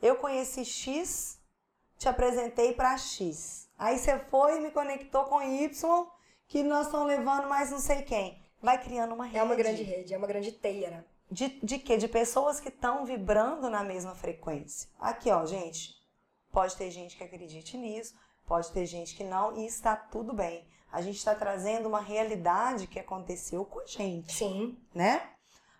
[0.00, 1.42] Eu conheci X
[2.02, 3.68] te apresentei para X.
[3.78, 6.06] Aí você foi e me conectou com Y,
[6.48, 8.42] que nós estamos levando mais não sei quem.
[8.60, 9.38] Vai criando uma rede.
[9.38, 11.04] É uma grande rede, é uma grande teia, né?
[11.32, 11.96] De, de quê?
[11.96, 14.88] De pessoas que estão vibrando na mesma frequência.
[15.00, 16.00] Aqui, ó, gente.
[16.52, 18.14] Pode ter gente que acredite nisso,
[18.46, 20.66] pode ter gente que não, e está tudo bem.
[20.92, 24.34] A gente está trazendo uma realidade que aconteceu com a gente.
[24.34, 24.76] Sim.
[24.94, 25.22] Né?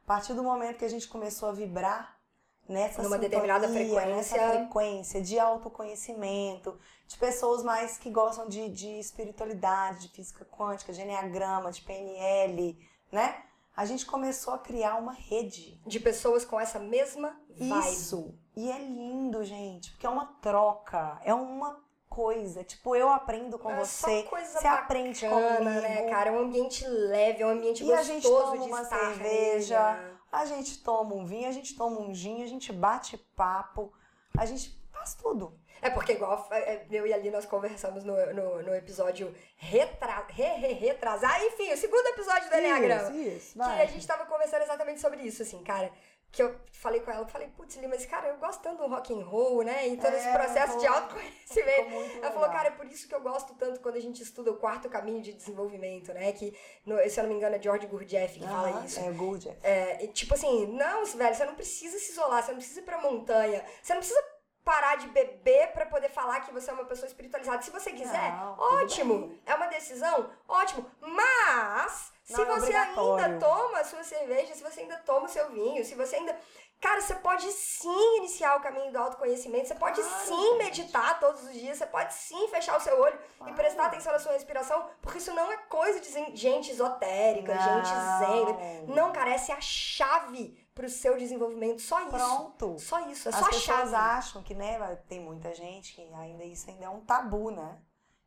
[0.02, 2.18] A partir do momento que a gente começou a vibrar
[2.66, 4.06] nessa numa determinada frequência.
[4.06, 10.94] Nessa frequência de autoconhecimento, de pessoas mais que gostam de, de espiritualidade, de física quântica,
[10.94, 12.78] de enneagrama, de PNL,
[13.12, 13.44] né?
[13.76, 15.80] A gente começou a criar uma rede.
[15.86, 17.88] De pessoas com essa mesma vibe.
[17.88, 18.34] Isso.
[18.54, 22.62] E é lindo, gente, porque é uma troca, é uma coisa.
[22.62, 25.40] Tipo, eu aprendo com É você, coisa você aprende comigo.
[25.40, 26.28] bacana, né, cara?
[26.28, 29.94] É um ambiente leve, é um ambiente E a gostoso gente toma de uma cerveja,
[29.94, 30.12] nele?
[30.30, 33.92] A gente toma um vinho, a gente toma um gin, a gente bate papo,
[34.36, 35.58] a gente faz tudo.
[35.82, 40.44] É porque, igual é, eu e ali nós conversamos no, no, no episódio retra, re,
[40.44, 43.10] re, retrasar, enfim, o segundo episódio do Enneagrama.
[43.16, 45.90] isso, Que a gente tava conversando exatamente sobre isso, assim, cara.
[46.30, 49.12] Que eu falei com ela, eu falei, putz, mas cara, eu gosto tanto do rock
[49.12, 49.86] and roll, né?
[49.88, 52.18] E todo esse É, processo de autoconhecimento.
[52.22, 54.56] Ela falou, cara, é por isso que eu gosto tanto quando a gente estuda o
[54.56, 56.32] quarto caminho de desenvolvimento, né?
[56.32, 59.00] Que, no- se eu não me engano, é George Gurdjieff que fala Aham, isso.
[59.00, 59.48] É, good.
[59.62, 62.98] É, tipo assim, não, velho, você não precisa se isolar, você não precisa ir pra
[62.98, 64.22] montanha, você não precisa
[64.64, 67.62] parar de beber pra poder falar que você é uma pessoa espiritualizada.
[67.62, 69.38] Se você quiser, Não, ótimo.
[69.44, 70.88] É uma decisão, ótimo.
[71.00, 75.28] Mas, se Não é você ainda toma a sua cerveja, se você ainda toma o
[75.28, 76.36] seu vinho, se você ainda.
[76.80, 80.58] Cara, você pode sim iniciar o caminho do autoconhecimento, você pode Claro, sim gente.
[80.64, 83.54] meditar todos os dias, você pode sim fechar o seu olho e Claro.
[83.54, 88.84] prestar atenção na sua respiração, porque isso não é coisa de gente esotérica, gente zen.
[88.88, 88.96] Não.
[88.96, 91.80] Não, cara, essa é a chave pro seu desenvolvimento.
[91.80, 92.10] Só isso.
[92.10, 92.78] Pronto.
[92.78, 93.28] Só isso.
[93.28, 96.84] É As só a pessoas acham que, né, tem muita gente que ainda isso ainda
[96.86, 97.78] é um tabu, né?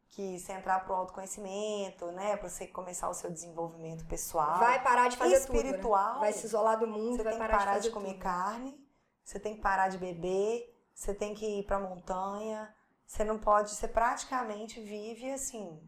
[0.10, 4.60] Que você entrar pro autoconhecimento, né, pra você começar o seu desenvolvimento pessoal.
[4.60, 5.56] Vai parar de fazer tudo.
[5.58, 6.14] espiritual.
[6.16, 6.20] Né?
[6.22, 8.22] Vai se isolar do mundo, Você vai tem que parar, parar de de, comer tudo.
[8.24, 8.88] carne,
[9.24, 12.74] você tem que parar de beber, você tem que ir pra montanha.
[13.06, 15.80] Você não pode, você praticamente vive assim,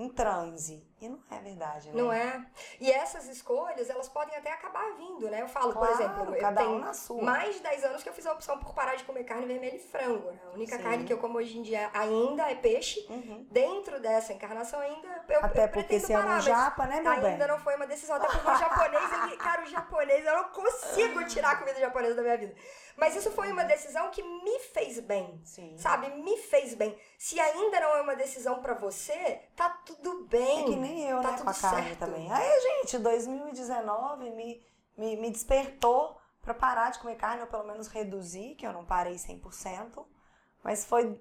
[0.00, 0.82] em transe.
[0.98, 1.94] E não é verdade, né?
[1.94, 2.44] Não é?
[2.78, 5.42] E essas escolhas, elas podem até acabar vindo, né?
[5.42, 8.12] Eu falo, por Claro, exemplo, eu cada tenho um mais de 10 anos que eu
[8.12, 10.30] fiz a opção por parar de comer carne vermelha e frango.
[10.30, 10.38] Né?
[10.46, 10.82] A única Sim.
[10.82, 13.06] carne que eu como hoje em dia ainda é peixe.
[13.10, 13.46] Uhum.
[13.50, 16.86] Dentro dessa encarnação ainda eu, Até eu porque pretendo você é parar, um mas japa,
[16.86, 17.48] né, meu ainda bem?
[17.48, 18.16] não foi uma decisão.
[18.16, 22.14] Até porque o japonês, ele, cara, o japonês, eu não consigo tirar a comida japonesa
[22.14, 22.54] da minha vida.
[23.00, 25.40] Mas isso foi uma decisão que me fez bem.
[25.42, 25.74] Sim.
[25.78, 26.94] Sabe, me fez bem.
[27.18, 30.60] Se ainda não é uma decisão pra você, tá tudo bem.
[30.60, 31.98] É que nem eu, Tá né, tudo com a carne certo.
[31.98, 32.30] também.
[32.30, 34.62] Aí, gente, 2019 me,
[34.98, 38.84] me, me despertou pra parar de comer carne, ou pelo menos reduzir, que eu não
[38.84, 40.04] parei 100%.
[40.62, 41.18] Mas foi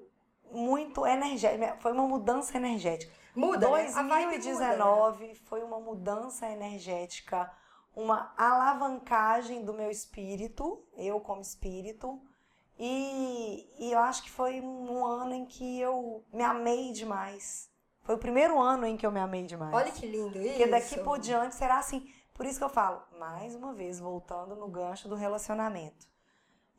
[0.52, 3.14] muito energético, foi uma mudança energética.
[3.36, 3.88] Muda, né?
[3.96, 4.28] A vibe muda, né?
[4.28, 7.50] 2019 foi uma mudança energética,
[7.96, 12.22] uma alavancagem do meu espírito, eu como espírito.
[12.78, 17.70] E, e eu acho que foi um ano em que eu me amei demais.
[18.04, 19.74] Foi o primeiro ano em que eu me amei demais.
[19.74, 20.50] Olha que lindo isso.
[20.50, 22.12] Porque daqui por diante será assim.
[22.34, 26.08] Por isso que eu falo, mais uma vez, voltando no gancho do relacionamento.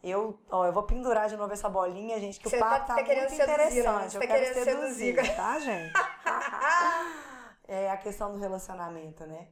[0.03, 2.87] Eu, ó, eu vou pendurar de novo essa bolinha, gente, que Você o tá- papo
[2.87, 3.67] tá, tá querendo muito seduzir, né?
[3.67, 4.13] interessante.
[4.13, 5.37] Você eu tá quero seduzir, seduzir.
[5.37, 5.93] tá, gente?
[7.69, 9.49] é a questão do relacionamento, né?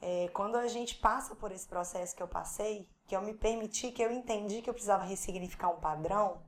[0.00, 3.90] É, quando a gente passa por esse processo que eu passei, que eu me permiti,
[3.92, 6.42] que eu entendi que eu precisava ressignificar um padrão,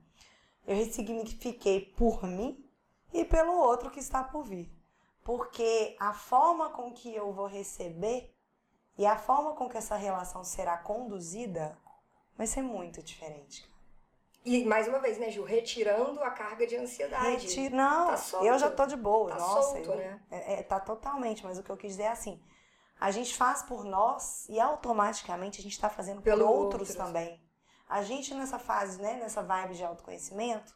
[0.67, 2.63] eu ressignifiquei por mim
[3.11, 4.71] e pelo outro que está por vir.
[5.23, 8.33] Porque a forma com que eu vou receber
[8.97, 11.77] e a forma com que essa relação será conduzida
[12.37, 13.67] vai ser muito diferente.
[14.45, 15.43] E mais uma vez, né, Ju?
[15.43, 17.47] Retirando a carga de ansiedade.
[17.47, 19.31] Reti- Não, Tá eu já tô de boa.
[19.31, 20.21] Tá Nossa, solto, eu- né?
[20.31, 22.41] é, é, tá totalmente, mas o que eu quis dizer é assim:
[22.99, 26.95] a gente faz por nós e automaticamente a gente tá fazendo Pelo por outros, outros.
[26.95, 27.41] também.
[27.87, 30.75] A gente nessa fase, né, nessa vibe de autoconhecimento,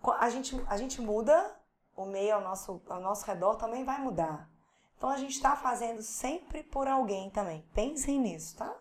[0.00, 1.54] co- a gente, a gente muda,
[1.96, 4.48] o meio ao nosso, ao nosso redor também vai mudar.
[4.96, 7.62] Então a gente tá fazendo sempre por alguém também.
[7.74, 8.74] Pensem nisso, tá?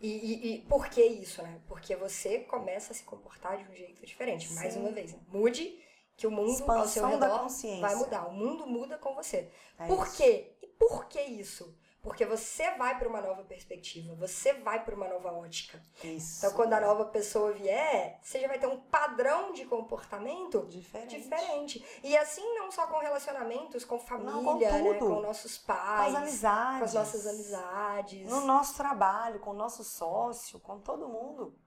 [0.00, 1.60] E, e, e por que isso, né?
[1.66, 4.52] Porque você começa a se comportar de um jeito diferente.
[4.52, 4.80] Mais Sim.
[4.80, 5.18] uma vez, né?
[5.28, 5.82] mude
[6.16, 7.80] que o mundo ao seu Expansão da redor consciência.
[7.80, 8.26] vai mudar.
[8.28, 9.50] O mundo muda com você.
[9.78, 10.16] É por isso.
[10.18, 10.56] quê?
[10.62, 11.76] E por que isso?
[12.06, 15.82] Porque você vai para uma nova perspectiva, você vai para uma nova ótica.
[16.04, 16.38] Isso.
[16.38, 21.16] Então, quando a nova pessoa vier, você já vai ter um padrão de comportamento Diferente.
[21.20, 21.84] diferente.
[22.04, 24.98] E assim, não só com relacionamentos, com família, Não, com né?
[25.00, 26.78] Com nossos Com pais, as amizades.
[26.78, 28.30] com as nossas amizades.
[28.30, 31.58] No nosso trabalho, com o nosso sócio, com todo mundo.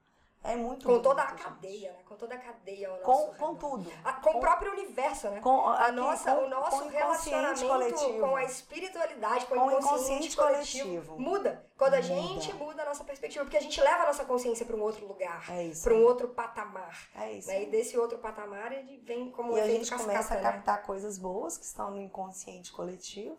[0.41, 1.99] É muito Com toda a cadeia, né?
[2.07, 3.91] Com toda a cadeia ao Com, com tudo.
[4.05, 5.41] Ah, com o próprio universo, né?
[5.41, 8.19] Com, A nossa, com- o nosso com o relacionamento coletivo.
[8.21, 11.19] com a espiritualidade, com, Com o inconsciente, coletivo, coletivo.
[11.19, 11.69] muda.
[11.77, 12.07] Quando a Muda.
[12.07, 15.05] gente muda a nossa perspectiva, porque a gente leva a nossa consciência para um outro
[15.05, 17.09] lugar, É para um outro patamar.
[17.15, 17.47] É isso.
[17.49, 17.63] Né?
[17.63, 20.43] E desse outro patamar ele vem como um E a gente cascata, começa a né?
[20.43, 23.37] captar coisas boas que estão no inconsciente coletivo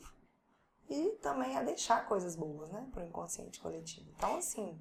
[0.88, 4.10] e também a deixar coisas boas, né, pro inconsciente coletivo.
[4.16, 4.78] Então, assim,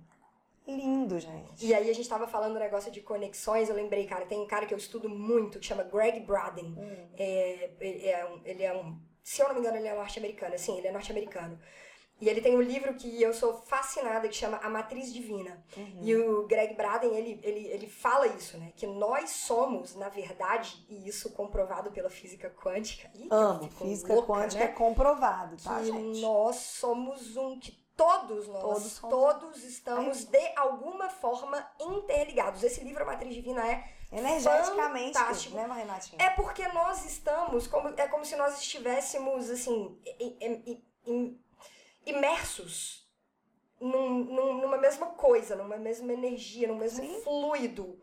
[0.70, 1.66] lindo, gente.
[1.66, 4.48] E aí a gente tava falando do negócio de conexões, eu lembrei, cara, tem um
[4.48, 6.76] cara que eu estudo muito, que chama Greg Braden.
[6.78, 7.10] Hum.
[7.18, 10.56] É, ele, é um, ele é um, se eu não me engano, ele é norte-americano,
[10.56, 11.60] assim, ele é norte-americano.
[12.22, 15.64] E ele tem um livro que eu sou fascinada, que chama A Matriz Divina.
[15.78, 16.00] Uhum.
[16.02, 18.74] E o Greg Braden, ele, ele, ele fala isso, né?
[18.76, 23.10] Que nós somos, na verdade, e isso comprovado pela física quântica.
[23.16, 23.70] Ih, Amo.
[23.72, 24.70] Física louca, quântica né?
[24.70, 26.20] é comprovado, tá, que gente?
[26.20, 32.64] nós somos um, que todos nós, Todos todos estamos de alguma forma interligados.
[32.64, 35.56] Esse livro, A Matriz Divina, é Energeticamente, fantástico.
[35.56, 36.18] né, Renatinha?
[36.26, 40.00] é porque nós estamos, como, é como se nós estivéssemos, assim,
[42.06, 43.08] imersos
[43.80, 47.22] num- num- numa mesma coisa, numa mesma energia, num mesmo Sim.
[47.22, 48.02] fluido.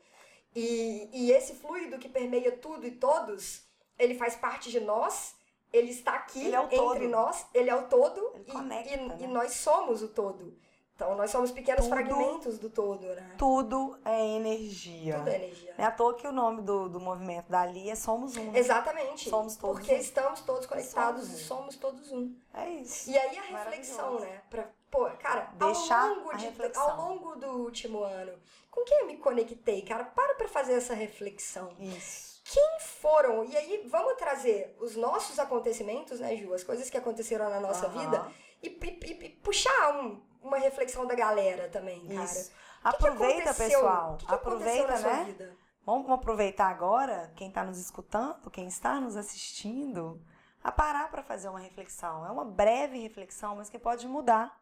[0.54, 3.62] E, e esse fluido que permeia tudo e todos,
[3.98, 5.35] ele faz parte de nós,
[5.72, 7.08] ele está aqui Ele é entre todo.
[7.08, 9.16] nós, ele é o todo e, conecta, e- né?
[9.20, 10.56] e nós somos o todo.
[10.94, 13.34] Então nós somos pequenos Tudo- fragmentos do todo, né?
[13.36, 15.18] Tudo é energia.
[15.18, 15.74] Tudo é energia.
[15.76, 18.50] Não é à toa que o nome do, do movimento dali é Somos Um.
[18.50, 18.58] né?
[18.58, 19.28] Exatamente.
[19.28, 19.98] Somos todos Porque um.
[19.98, 21.44] estamos todos conectados Somos um.
[21.44, 22.34] somos todos um.
[22.54, 23.10] É isso.
[23.10, 24.40] E aí a reflexão, né?
[24.48, 26.90] Pra, pô, cara, Deixar ao longo, a de, reflexão.
[26.90, 28.32] ao longo do último ano,
[28.70, 30.02] com quem eu me conectei, cara?
[30.02, 31.68] Para pra fazer essa reflexão.
[31.78, 32.35] Isso.
[32.52, 33.44] Quem foram?
[33.44, 36.54] E aí, vamos trazer os nossos acontecimentos, né, Ju?
[36.54, 38.00] As coisas que aconteceram na nossa Aham.
[38.00, 38.32] vida
[38.62, 42.24] e, e- e- puxar um- uma reflexão da galera também, cara.
[42.24, 42.50] Isso.
[42.50, 44.16] O que que Aproveita, pessoal.
[44.16, 45.56] Que Aproveita, né?
[45.84, 50.20] Vamos aproveitar agora, quem está nos escutando, quem está nos assistindo,
[50.62, 52.24] a parar para fazer uma reflexão.
[52.26, 54.60] É uma breve reflexão, mas que pode mudar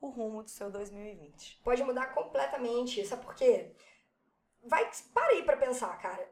[0.00, 1.60] o rumo do seu 2020.
[1.64, 3.04] pode mudar completamente.
[3.06, 3.72] Sabe por quê?
[4.64, 6.28] Vai, para aí pra pensar, cara.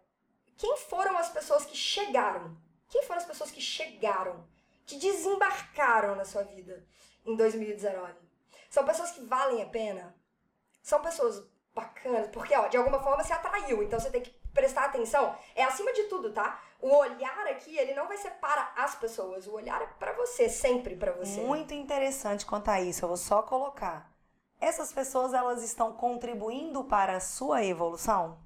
[0.57, 2.57] Quem foram as pessoas que chegaram?
[2.89, 4.47] Quem foram as pessoas que chegaram?
[4.87, 6.87] Que desembarcaram na sua vida
[7.25, 8.13] em 2019?
[8.71, 10.15] São pessoas que valem a pena?
[10.83, 11.43] São pessoas
[11.75, 12.29] bacanas?
[12.29, 15.37] Porque, ó, de alguma forma você atraiu, então você tem que prestar atenção.
[15.55, 16.63] É acima de tudo, tá?
[16.81, 19.47] O olhar aqui, ele não vai ser para as pessoas.
[19.47, 21.41] O olhar é pra você, sempre pra você.
[21.41, 24.13] Muito interessante a isso, eu vou só colocar.
[24.61, 28.39] Essas pessoas, elas estão contribuindo para a sua evolução?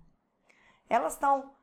[0.88, 1.54] Elas estão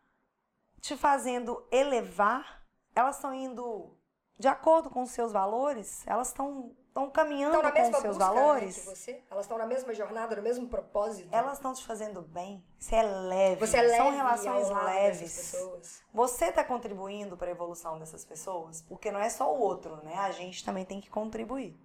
[0.86, 2.64] te fazendo elevar?
[2.96, 3.98] Elas estão indo
[4.38, 6.06] de acordo com os seus valores?
[6.06, 8.78] Elas estão estão caminhando Estão na com os seus né, valores?
[8.78, 9.24] que você?
[9.30, 11.28] Elas estão na mesma jornada, no mesmo propósito?
[11.30, 12.64] Elas estão te fazendo bem?
[12.80, 13.68] Você é leve.
[13.68, 15.54] Você é leve São relações leves.
[16.14, 18.82] Você está contribuindo para a evolução dessas pessoas?
[18.82, 20.16] Porque não é só o outro, né?
[20.16, 21.78] A gente também tem que contribuir,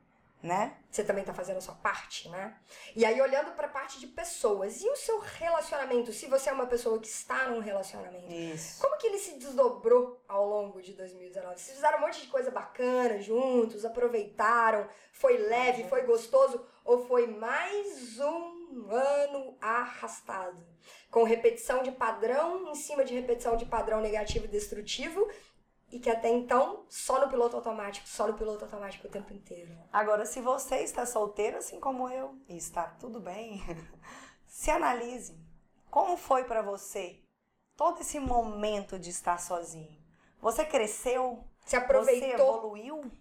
[0.43, 0.77] né?
[0.91, 2.57] Você também tá fazendo a sua parte, né?
[2.97, 6.13] E aí, olhando pra parte de pessoas, e o seu relacionamento?
[6.13, 8.81] Se você é uma pessoa que está num relacionamento, Isso.
[8.81, 11.59] como que ele se desdobrou ao longo de 2019?
[11.59, 17.27] Vocês fizeram um monte de coisa bacana juntos, aproveitaram, foi leve, foi gostoso, ou foi
[17.27, 20.67] mais um ano arrastado?
[21.11, 25.29] Com repetição de padrão em cima de repetição de padrão negativo e destrutivo,
[25.91, 29.77] e que até então só no piloto automático, só no piloto automático o tempo inteiro.
[29.93, 33.63] Agora, se você está solteiro, assim como eu, e está tudo bem,
[34.47, 35.39] se analise.
[35.91, 37.21] Como foi para você
[37.77, 39.99] todo esse momento de estar sozinho?
[40.41, 41.45] Você cresceu?
[41.61, 43.13] Se Você aproveitou evoluiu?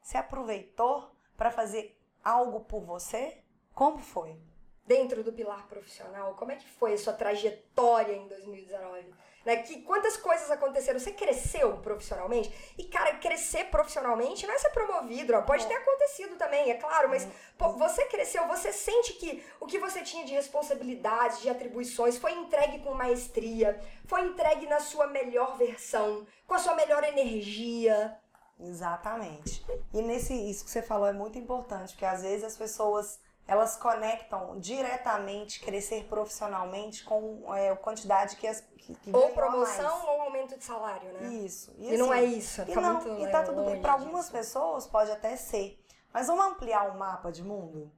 [0.00, 3.42] Você aproveitou para fazer algo por você?
[3.74, 4.40] Como foi?
[4.86, 6.34] dentro do pilar profissional?
[6.34, 9.14] Como é que foi a sua trajetória em 2019?
[9.44, 9.56] Né?
[9.56, 10.98] Que, quantas coisas aconteceram?
[10.98, 12.52] Você cresceu profissionalmente?
[12.78, 15.42] E, cara, crescer profissionalmente não é ser promovido, não.
[15.42, 17.26] pode ter acontecido também, é claro, mas
[17.58, 22.32] pô, você cresceu, você sente que o que você tinha de responsabilidades, de atribuições, foi
[22.32, 28.16] entregue com maestria, foi entregue na sua melhor versão, com a sua melhor energia.
[28.60, 29.64] Exatamente.
[29.92, 33.18] E nesse isso que você falou é muito importante, porque às vezes as pessoas
[33.52, 39.98] elas conectam diretamente crescer profissionalmente com é, a quantidade que as que, que Ou promoção
[39.98, 40.04] mais.
[40.08, 41.28] ou aumento de salário, né?
[41.34, 41.72] Isso.
[41.78, 43.80] E, não assim, é isso, E, tá não, muito e tá tudo bem.
[43.80, 44.32] Para algumas disso.
[44.32, 45.78] pessoas pode até ser.
[46.12, 47.92] Mas vamos ampliar o mapa de mundo?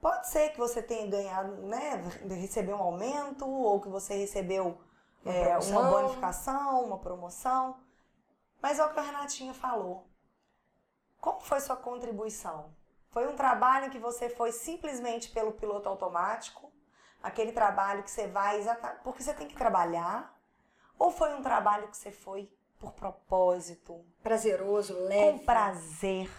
[0.00, 1.96] Pode ser que você tenha ganhado, né?
[2.28, 4.80] Recebeu um aumento, ou que você recebeu
[5.24, 7.80] Uma é, uma bonificação, uma promoção.
[8.60, 10.06] Mas é o que a Renatinha falou.
[11.20, 12.72] Como foi sua contribuição?
[13.12, 16.72] Foi um trabalho que você foi simplesmente pelo piloto automático?
[17.22, 20.34] Aquele trabalho que você vai exatamente porque você tem que trabalhar?
[20.98, 25.38] Ou foi um trabalho que você foi por propósito, Prazeroso, leve.
[25.38, 26.30] com prazer?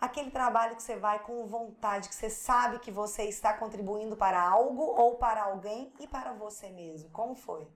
[0.00, 4.40] Aquele trabalho que você vai com vontade, que você sabe que você está contribuindo para
[4.40, 7.10] algo ou para alguém e para você mesmo.
[7.10, 7.66] Como foi?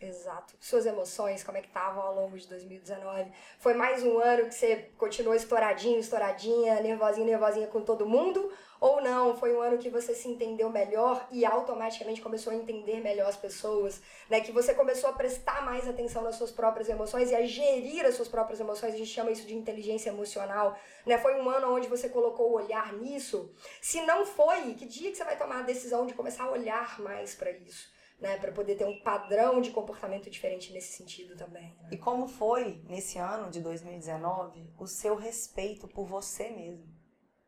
[0.00, 0.54] Exato.
[0.58, 3.30] Suas emoções, como é que estavam ao longo de 2019?
[3.58, 8.50] Foi mais um ano que você continuou estouradinho, estouradinha, nervosinha, nervosinha com todo mundo?
[8.80, 13.02] Ou não, foi um ano que você se entendeu melhor e automaticamente começou a entender
[13.02, 14.40] melhor as pessoas, né?
[14.40, 18.14] Que você começou a prestar mais atenção nas suas próprias emoções e a gerir as
[18.14, 21.18] suas próprias emoções, a gente chama isso de inteligência emocional, né?
[21.18, 23.54] Foi um ano onde você colocou o olhar nisso.
[23.82, 26.98] Se não foi, que dia que você vai tomar a decisão de começar a olhar
[27.00, 27.99] mais para isso?
[28.20, 31.74] Né, para poder ter um padrão de comportamento diferente nesse sentido também.
[31.82, 31.88] Né?
[31.92, 36.94] E como foi nesse ano de 2019 o seu respeito por você mesmo?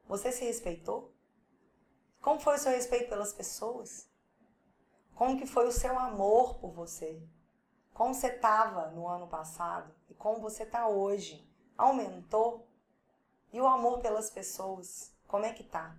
[0.09, 1.13] Você se respeitou?
[2.23, 4.09] Como foi o seu respeito pelas pessoas?
[5.15, 7.23] Como que foi o seu amor por você?
[7.93, 11.47] Como você estava no ano passado e como você está hoje?
[11.77, 12.67] Aumentou?
[13.53, 15.97] E o amor pelas pessoas, como é que tá?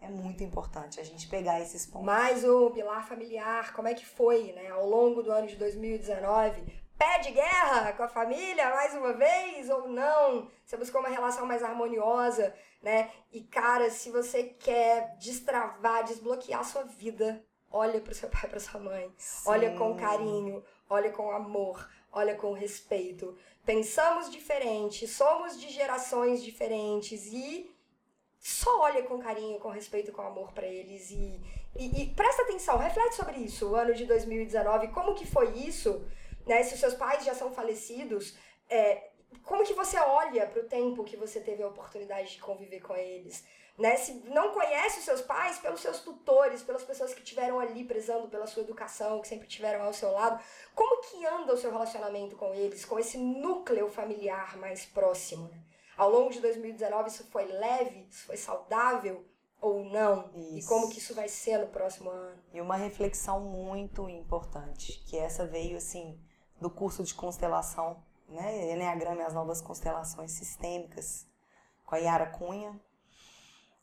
[0.00, 2.06] É muito importante a gente pegar esses pontos.
[2.06, 6.80] Mais um pilar familiar, como é que foi, né, ao longo do ano de 2019?
[6.98, 10.50] Pé de guerra com a família mais uma vez ou não?
[10.64, 12.54] Você buscou uma relação mais harmoniosa?
[12.82, 13.10] né?
[13.32, 18.60] E cara, se você quer destravar, desbloquear a sua vida, olha pro seu pai, pra
[18.60, 19.12] sua mãe.
[19.16, 19.48] Sim.
[19.50, 23.36] Olha com carinho, olha com amor, olha com respeito.
[23.64, 27.70] Pensamos diferente, somos de gerações diferentes e
[28.40, 31.40] só olha com carinho, com respeito, com amor para eles e,
[31.76, 36.02] e, e, presta atenção, reflete sobre isso, o ano de 2019, como que foi isso,
[36.46, 36.62] né?
[36.62, 38.34] Se os seus pais já são falecidos,
[38.68, 39.10] é,
[39.42, 42.96] como que você olha para o tempo que você teve a oportunidade de conviver com
[42.96, 43.44] eles?
[43.78, 43.96] Né?
[43.96, 48.28] Se não conhece os seus pais, pelos seus tutores, pelas pessoas que estiveram ali prezando
[48.28, 50.42] pela sua educação, que sempre estiveram ao seu lado,
[50.74, 55.48] como que anda o seu relacionamento com eles, com esse núcleo familiar mais próximo?
[55.48, 55.69] Né?
[56.00, 59.24] Ao longo de 2019 isso foi leve, isso foi saudável
[59.60, 60.30] ou não?
[60.34, 60.58] Isso.
[60.58, 62.42] E como que isso vai ser no próximo ano?
[62.54, 66.18] E uma reflexão muito importante, que essa veio assim
[66.60, 68.72] do curso de constelação né?
[68.72, 71.26] Enneagrama e as novas constelações sistêmicas,
[71.84, 72.80] com a Yara Cunha.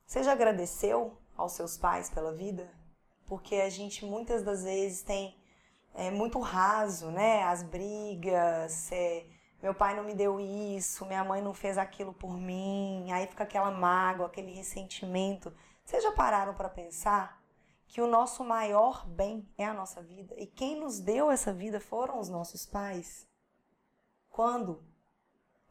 [0.05, 2.72] Você já agradeceu aos seus pais pela vida?
[3.28, 5.36] Porque a gente muitas das vezes tem
[5.93, 7.43] é, muito raso, né?
[7.43, 9.26] As brigas, é,
[9.62, 13.43] meu pai não me deu isso, minha mãe não fez aquilo por mim, aí fica
[13.43, 15.53] aquela mágoa, aquele ressentimento.
[15.84, 17.41] Vocês já pararam para pensar
[17.88, 21.80] que o nosso maior bem é a nossa vida e quem nos deu essa vida
[21.80, 23.28] foram os nossos pais?
[24.30, 24.84] Quando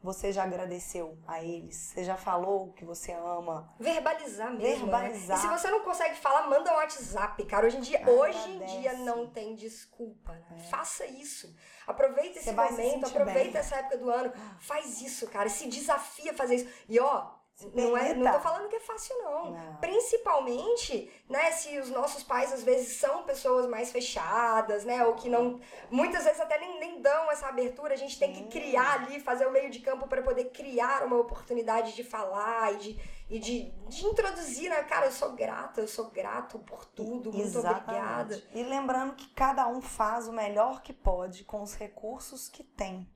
[0.01, 1.75] você já agradeceu a eles?
[1.75, 3.73] Você já falou que você ama?
[3.79, 4.85] Verbalizar mesmo.
[4.85, 4.99] Né?
[4.99, 5.37] Verbalizar.
[5.37, 5.43] Né?
[5.43, 7.65] E se você não consegue falar, manda um WhatsApp, cara.
[7.65, 10.33] Hoje em dia, hoje em dia não tem desculpa.
[10.33, 10.57] Né?
[10.57, 10.59] É.
[10.69, 11.53] Faça isso.
[11.85, 13.57] Aproveita esse momento, aproveita bem.
[13.57, 14.31] essa época do ano.
[14.59, 15.49] Faz isso, cara.
[15.49, 16.69] Se desafia a fazer isso.
[16.87, 17.36] E ó,
[17.73, 19.51] não, é, não tô falando que é fácil, não.
[19.51, 19.75] não.
[19.77, 25.03] Principalmente, né, se os nossos pais às vezes são pessoas mais fechadas, né?
[25.03, 25.59] Ou que não.
[25.89, 27.95] Muitas vezes até nem, nem dão essa abertura.
[27.95, 31.17] A gente tem que criar ali, fazer o meio de campo para poder criar uma
[31.17, 34.83] oportunidade de falar e de, e de, de introduzir, né?
[34.83, 37.31] Cara, eu sou grata, eu sou grato por tudo.
[37.33, 37.83] Muito Exatamente.
[37.89, 38.43] obrigada.
[38.53, 43.09] E lembrando que cada um faz o melhor que pode com os recursos que tem.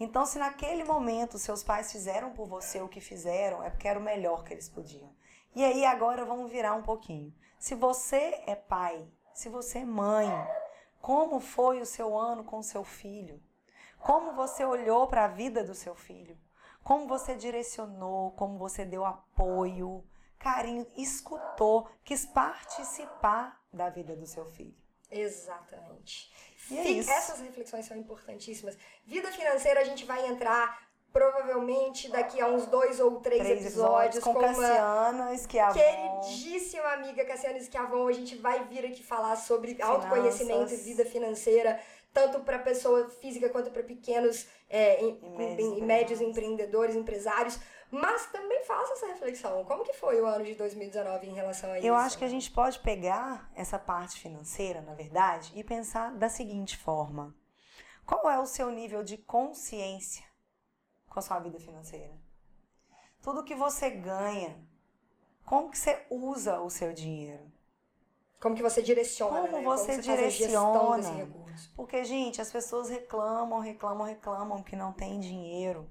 [0.00, 3.98] Então, se naquele momento seus pais fizeram por você o que fizeram, é porque era
[3.98, 5.14] o melhor que eles podiam.
[5.54, 7.34] E aí agora vamos virar um pouquinho.
[7.58, 10.26] Se você é pai, se você é mãe,
[11.02, 13.42] como foi o seu ano com seu filho?
[13.98, 16.38] Como você olhou para a vida do seu filho?
[16.82, 20.02] Como você direcionou, como você deu apoio,
[20.38, 24.74] carinho, escutou, quis participar da vida do seu filho.
[25.10, 26.32] Exatamente.
[26.70, 27.10] E é isso.
[27.10, 28.76] Essas reflexões são importantíssimas.
[29.04, 34.22] Vida financeira, a gente vai entrar provavelmente daqui a uns dois ou três, três episódios,
[34.22, 35.78] com, com Cassiana Esquiavon.
[35.78, 38.06] queridíssima amiga Cassiana Esquiavon.
[38.06, 39.96] A gente vai vir aqui falar sobre Finanças.
[39.96, 41.80] autoconhecimento e vida financeira,
[42.12, 47.58] tanto para pessoa física quanto para pequenos é, e, médios, e médios empreendedores, empresários.
[47.90, 49.64] Mas também faça essa reflexão.
[49.64, 51.86] Como que foi o ano de 2019 em relação a isso?
[51.86, 56.28] Eu acho que a gente pode pegar essa parte financeira, na verdade, e pensar da
[56.28, 57.34] seguinte forma:
[58.06, 60.24] qual é o seu nível de consciência
[61.08, 62.16] com a sua vida financeira?
[63.20, 64.56] Tudo que você ganha,
[65.44, 67.50] como que você usa o seu dinheiro?
[68.40, 69.62] Como que você direciona, Como né?
[69.62, 71.28] você, Como você direciona?
[71.76, 75.90] Porque, gente, as pessoas reclamam, reclamam, reclamam que não tem dinheiro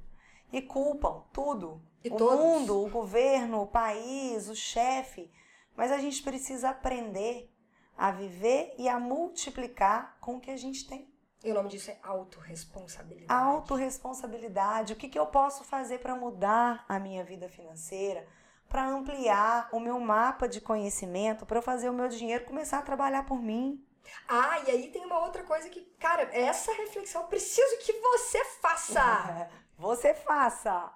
[0.51, 1.79] e culpam tudo.
[2.03, 2.39] E o todos.
[2.39, 5.31] mundo, o governo, o país, o chefe.
[5.75, 7.51] Mas a gente precisa aprender
[7.97, 11.13] a viver e a multiplicar com o que a gente tem.
[11.43, 13.41] E o nome disso é autorresponsabilidade.
[13.41, 14.93] Autorresponsabilidade.
[14.93, 18.27] O que, que eu posso fazer para mudar a minha vida financeira?
[18.67, 23.25] Para ampliar o meu mapa de conhecimento, para fazer o meu dinheiro começar a trabalhar
[23.25, 23.85] por mim.
[24.27, 28.43] Ah, e aí tem uma outra coisa que, cara, essa reflexão eu preciso que você
[28.61, 29.49] faça.
[29.77, 30.91] você faça.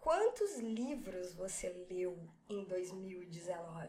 [0.00, 2.18] Quantos livros você leu
[2.48, 3.88] em 2019?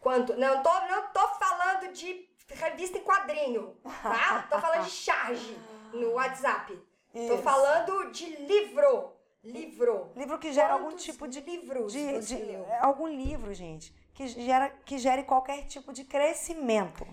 [0.00, 0.36] Quanto?
[0.36, 4.46] Não tô, não tô falando de revista em quadrinho, tá?
[4.50, 5.56] Tô falando de charge
[5.92, 6.78] no WhatsApp.
[7.14, 7.28] Isso.
[7.28, 9.12] Tô falando de livro.
[9.42, 10.10] Livro.
[10.16, 11.92] Livro que gera Quantos algum tipo de livros.
[11.92, 17.06] De, de, algum livro, gente, que gera que gere qualquer tipo de crescimento.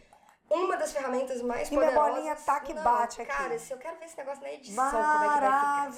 [0.51, 1.97] Uma das ferramentas mais e poderosas.
[1.97, 3.31] E minha bolinha tá que não, bate aqui.
[3.31, 5.91] Cara, se eu quero ver esse negócio na edição, como é que vai ficar.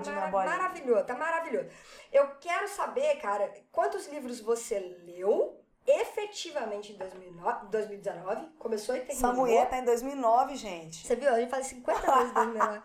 [0.00, 0.56] Tá minha bolinha.
[0.56, 1.68] Maravilhoso, tá maravilhoso.
[2.10, 8.46] Eu quero saber, cara, quantos livros você leu efetivamente em 2009, 2019.
[8.58, 9.30] Começou e terminou.
[9.30, 11.06] Essa mulher tá em 2009, gente.
[11.06, 11.28] Você viu?
[11.34, 12.82] A gente faz 50 vezes 2009.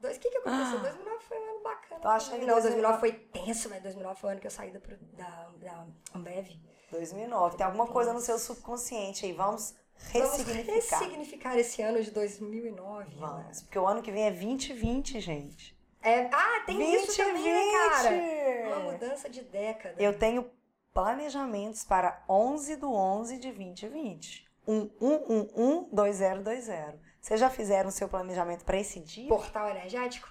[0.00, 0.80] O que, que aconteceu?
[0.80, 2.00] 2009 foi um ano bacana.
[2.00, 4.78] Tô achando não, 2009 foi tenso, mas 2009 foi o ano que eu saí da,
[4.78, 6.48] da, da Ambev.
[6.90, 7.56] 2009.
[7.56, 9.32] Tem alguma coisa no seu subconsciente aí.
[9.32, 9.74] Vamos
[10.10, 10.64] ressignificar.
[10.64, 13.16] Vamos ressignificar esse ano de 2009.
[13.16, 13.44] Vamos.
[13.44, 13.52] Né?
[13.64, 15.76] Porque o ano que vem é 2020, gente.
[16.00, 17.44] É, ah, tem 20, isso também, 20.
[17.44, 18.76] Né, cara?
[18.76, 20.00] Uma mudança de década.
[20.02, 20.50] Eu tenho
[20.92, 24.48] planejamentos para 11 do 11 de 2020.
[24.66, 26.98] 1111 2020.
[27.20, 29.28] Vocês já fizeram o seu planejamento para esse dia?
[29.28, 30.28] Portal energético?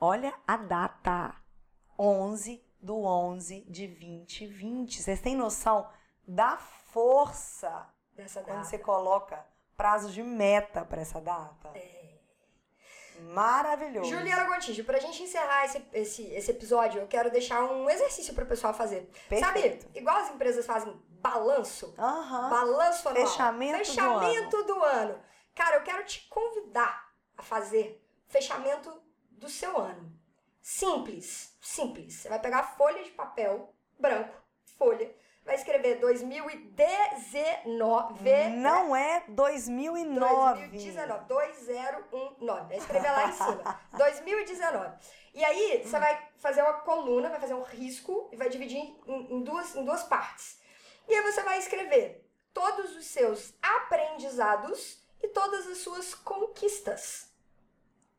[0.00, 1.34] Olha a data.
[1.98, 5.02] 11 do 11 de 2020.
[5.02, 5.88] Vocês têm noção
[6.26, 7.86] da força
[8.22, 8.52] dessa data?
[8.52, 9.44] Quando você coloca
[9.76, 11.70] prazo de meta para essa data?
[11.74, 12.08] É.
[13.20, 14.08] Maravilhoso.
[14.10, 18.46] Juliana Gontijo, pra gente encerrar esse, esse, esse episódio, eu quero deixar um exercício pro
[18.46, 19.10] pessoal fazer.
[19.28, 19.82] Perfeito.
[19.84, 22.48] Sabe, igual as empresas fazem balanço, uhum.
[22.48, 24.66] balanço anual, fechamento, fechamento do, ano.
[24.66, 25.22] do ano.
[25.54, 30.12] Cara, eu quero te convidar a fazer fechamento do seu ano.
[30.60, 32.14] Simples, simples.
[32.14, 34.34] Você vai pegar folha de papel branco,
[34.76, 35.12] folha,
[35.48, 38.48] vai escrever 2019.
[38.50, 40.68] Não é 2009.
[40.68, 42.68] 2019, 2019.
[42.68, 43.80] Vai escrever lá em cima.
[43.96, 44.98] 2019.
[45.32, 49.00] E aí, você vai fazer uma coluna, vai fazer um risco e vai dividir em,
[49.06, 50.60] em, duas, em duas partes.
[51.08, 57.32] E aí você vai escrever todos os seus aprendizados e todas as suas conquistas.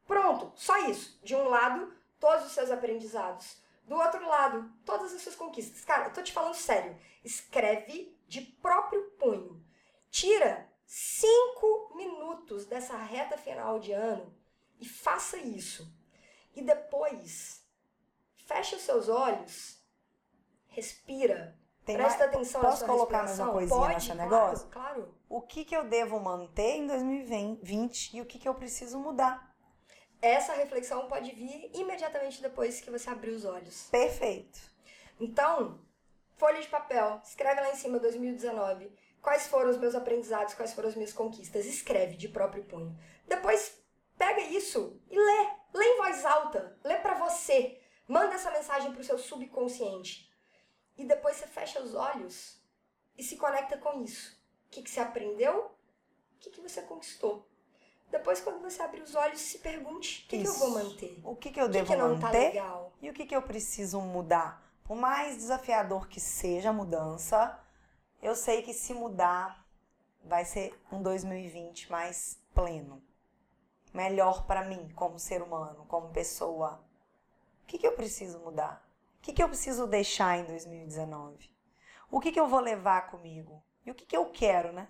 [0.07, 1.19] Pronto, só isso.
[1.21, 3.61] De um lado, todos os seus aprendizados.
[3.89, 5.83] Do outro lado, todas as suas conquistas.
[5.83, 6.95] Cara, eu tô te falando sério.
[7.23, 9.65] Escreve de próprio punho.
[10.11, 14.31] Tira cinco minutos dessa reta final de ano
[14.79, 15.91] e faça isso.
[16.55, 17.65] E depois,
[18.35, 19.83] feche os seus olhos,
[20.67, 22.35] respira, Tem presta mais...
[22.35, 24.67] atenção Posso colocar mais uma coisinha Pode, nesse claro, negócio?
[24.67, 25.15] Claro.
[25.27, 29.48] O que, que eu devo manter em 2020 e o que, que eu preciso mudar?
[30.21, 33.87] Essa reflexão pode vir imediatamente depois que você abrir os olhos.
[33.89, 34.59] Perfeito.
[35.19, 35.79] Então,
[36.35, 38.91] folha de papel, escreve lá em cima 2019.
[39.21, 41.65] Quais foram os meus aprendizados, quais foram as minhas conquistas?
[41.65, 42.97] Escreve de próprio punho.
[43.27, 43.77] Depois,
[44.17, 45.49] pega isso e lê.
[45.73, 46.77] Lê em voz alta.
[46.83, 47.79] Lê para você.
[48.07, 50.29] Manda essa mensagem pro seu subconsciente.
[50.97, 52.61] E depois você fecha os olhos
[53.17, 54.37] e se conecta com isso.
[54.67, 55.71] O que, que você aprendeu?
[56.35, 57.47] O que, que você conquistou?
[58.11, 61.21] Depois, quando você abrir os olhos, se pergunte: o que, que eu vou manter?
[61.23, 62.21] O que, que eu devo que que não manter?
[62.21, 62.93] Tá legal?
[63.01, 64.63] E o que, que eu preciso mudar?
[64.83, 67.59] Por mais desafiador que seja a mudança,
[68.21, 69.63] eu sei que se mudar,
[70.23, 73.01] vai ser um 2020 mais pleno.
[73.93, 76.83] Melhor para mim, como ser humano, como pessoa.
[77.63, 78.83] O que, que eu preciso mudar?
[79.19, 81.49] O que, que eu preciso deixar em 2019?
[82.09, 83.61] O que, que eu vou levar comigo?
[83.85, 84.87] E o que, que eu quero, né?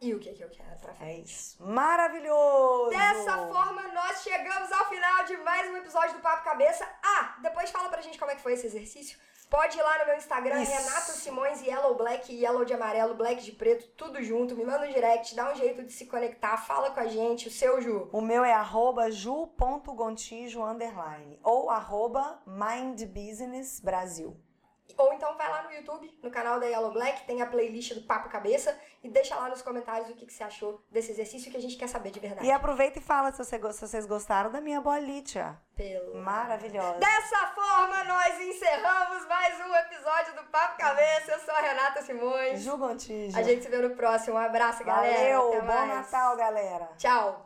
[0.00, 1.10] E o que, que eu quero pra frente.
[1.10, 1.62] É isso.
[1.62, 2.90] Maravilhoso!
[2.90, 6.86] Dessa forma, nós chegamos ao final de mais um episódio do Papo Cabeça.
[7.02, 9.18] Ah, depois fala pra gente como é que foi esse exercício.
[9.48, 10.72] Pode ir lá no meu Instagram, Isso.
[10.72, 14.56] Renato Simões, Yellow Black, Yellow de amarelo, Black de preto, tudo junto.
[14.56, 17.46] Me manda um direct, dá um jeito de se conectar, fala com a gente.
[17.46, 18.08] O seu, Ju?
[18.12, 21.38] O meu é arroba ju.gontijo, underline.
[21.44, 24.36] Ou arroba mindbusinessbrasil.
[24.96, 28.02] Ou então vai lá no YouTube, no canal da Yellow Black, tem a playlist do
[28.02, 31.56] Papo Cabeça e deixa lá nos comentários o que, que você achou desse exercício que
[31.56, 32.46] a gente quer saber de verdade.
[32.46, 35.60] E aproveita e fala se, você, se vocês gostaram da minha bolita.
[35.74, 36.16] Pelo...
[36.16, 36.98] Maravilhosa.
[36.98, 41.32] Dessa forma, nós encerramos mais um episódio do Papo Cabeça.
[41.32, 42.60] Eu sou a Renata Simões.
[42.60, 43.38] Ju Gontijo.
[43.38, 44.36] A gente se vê no próximo.
[44.36, 45.38] Um abraço, galera.
[45.38, 45.88] Valeu, bom mais.
[45.88, 46.88] Natal, galera.
[46.96, 47.45] Tchau.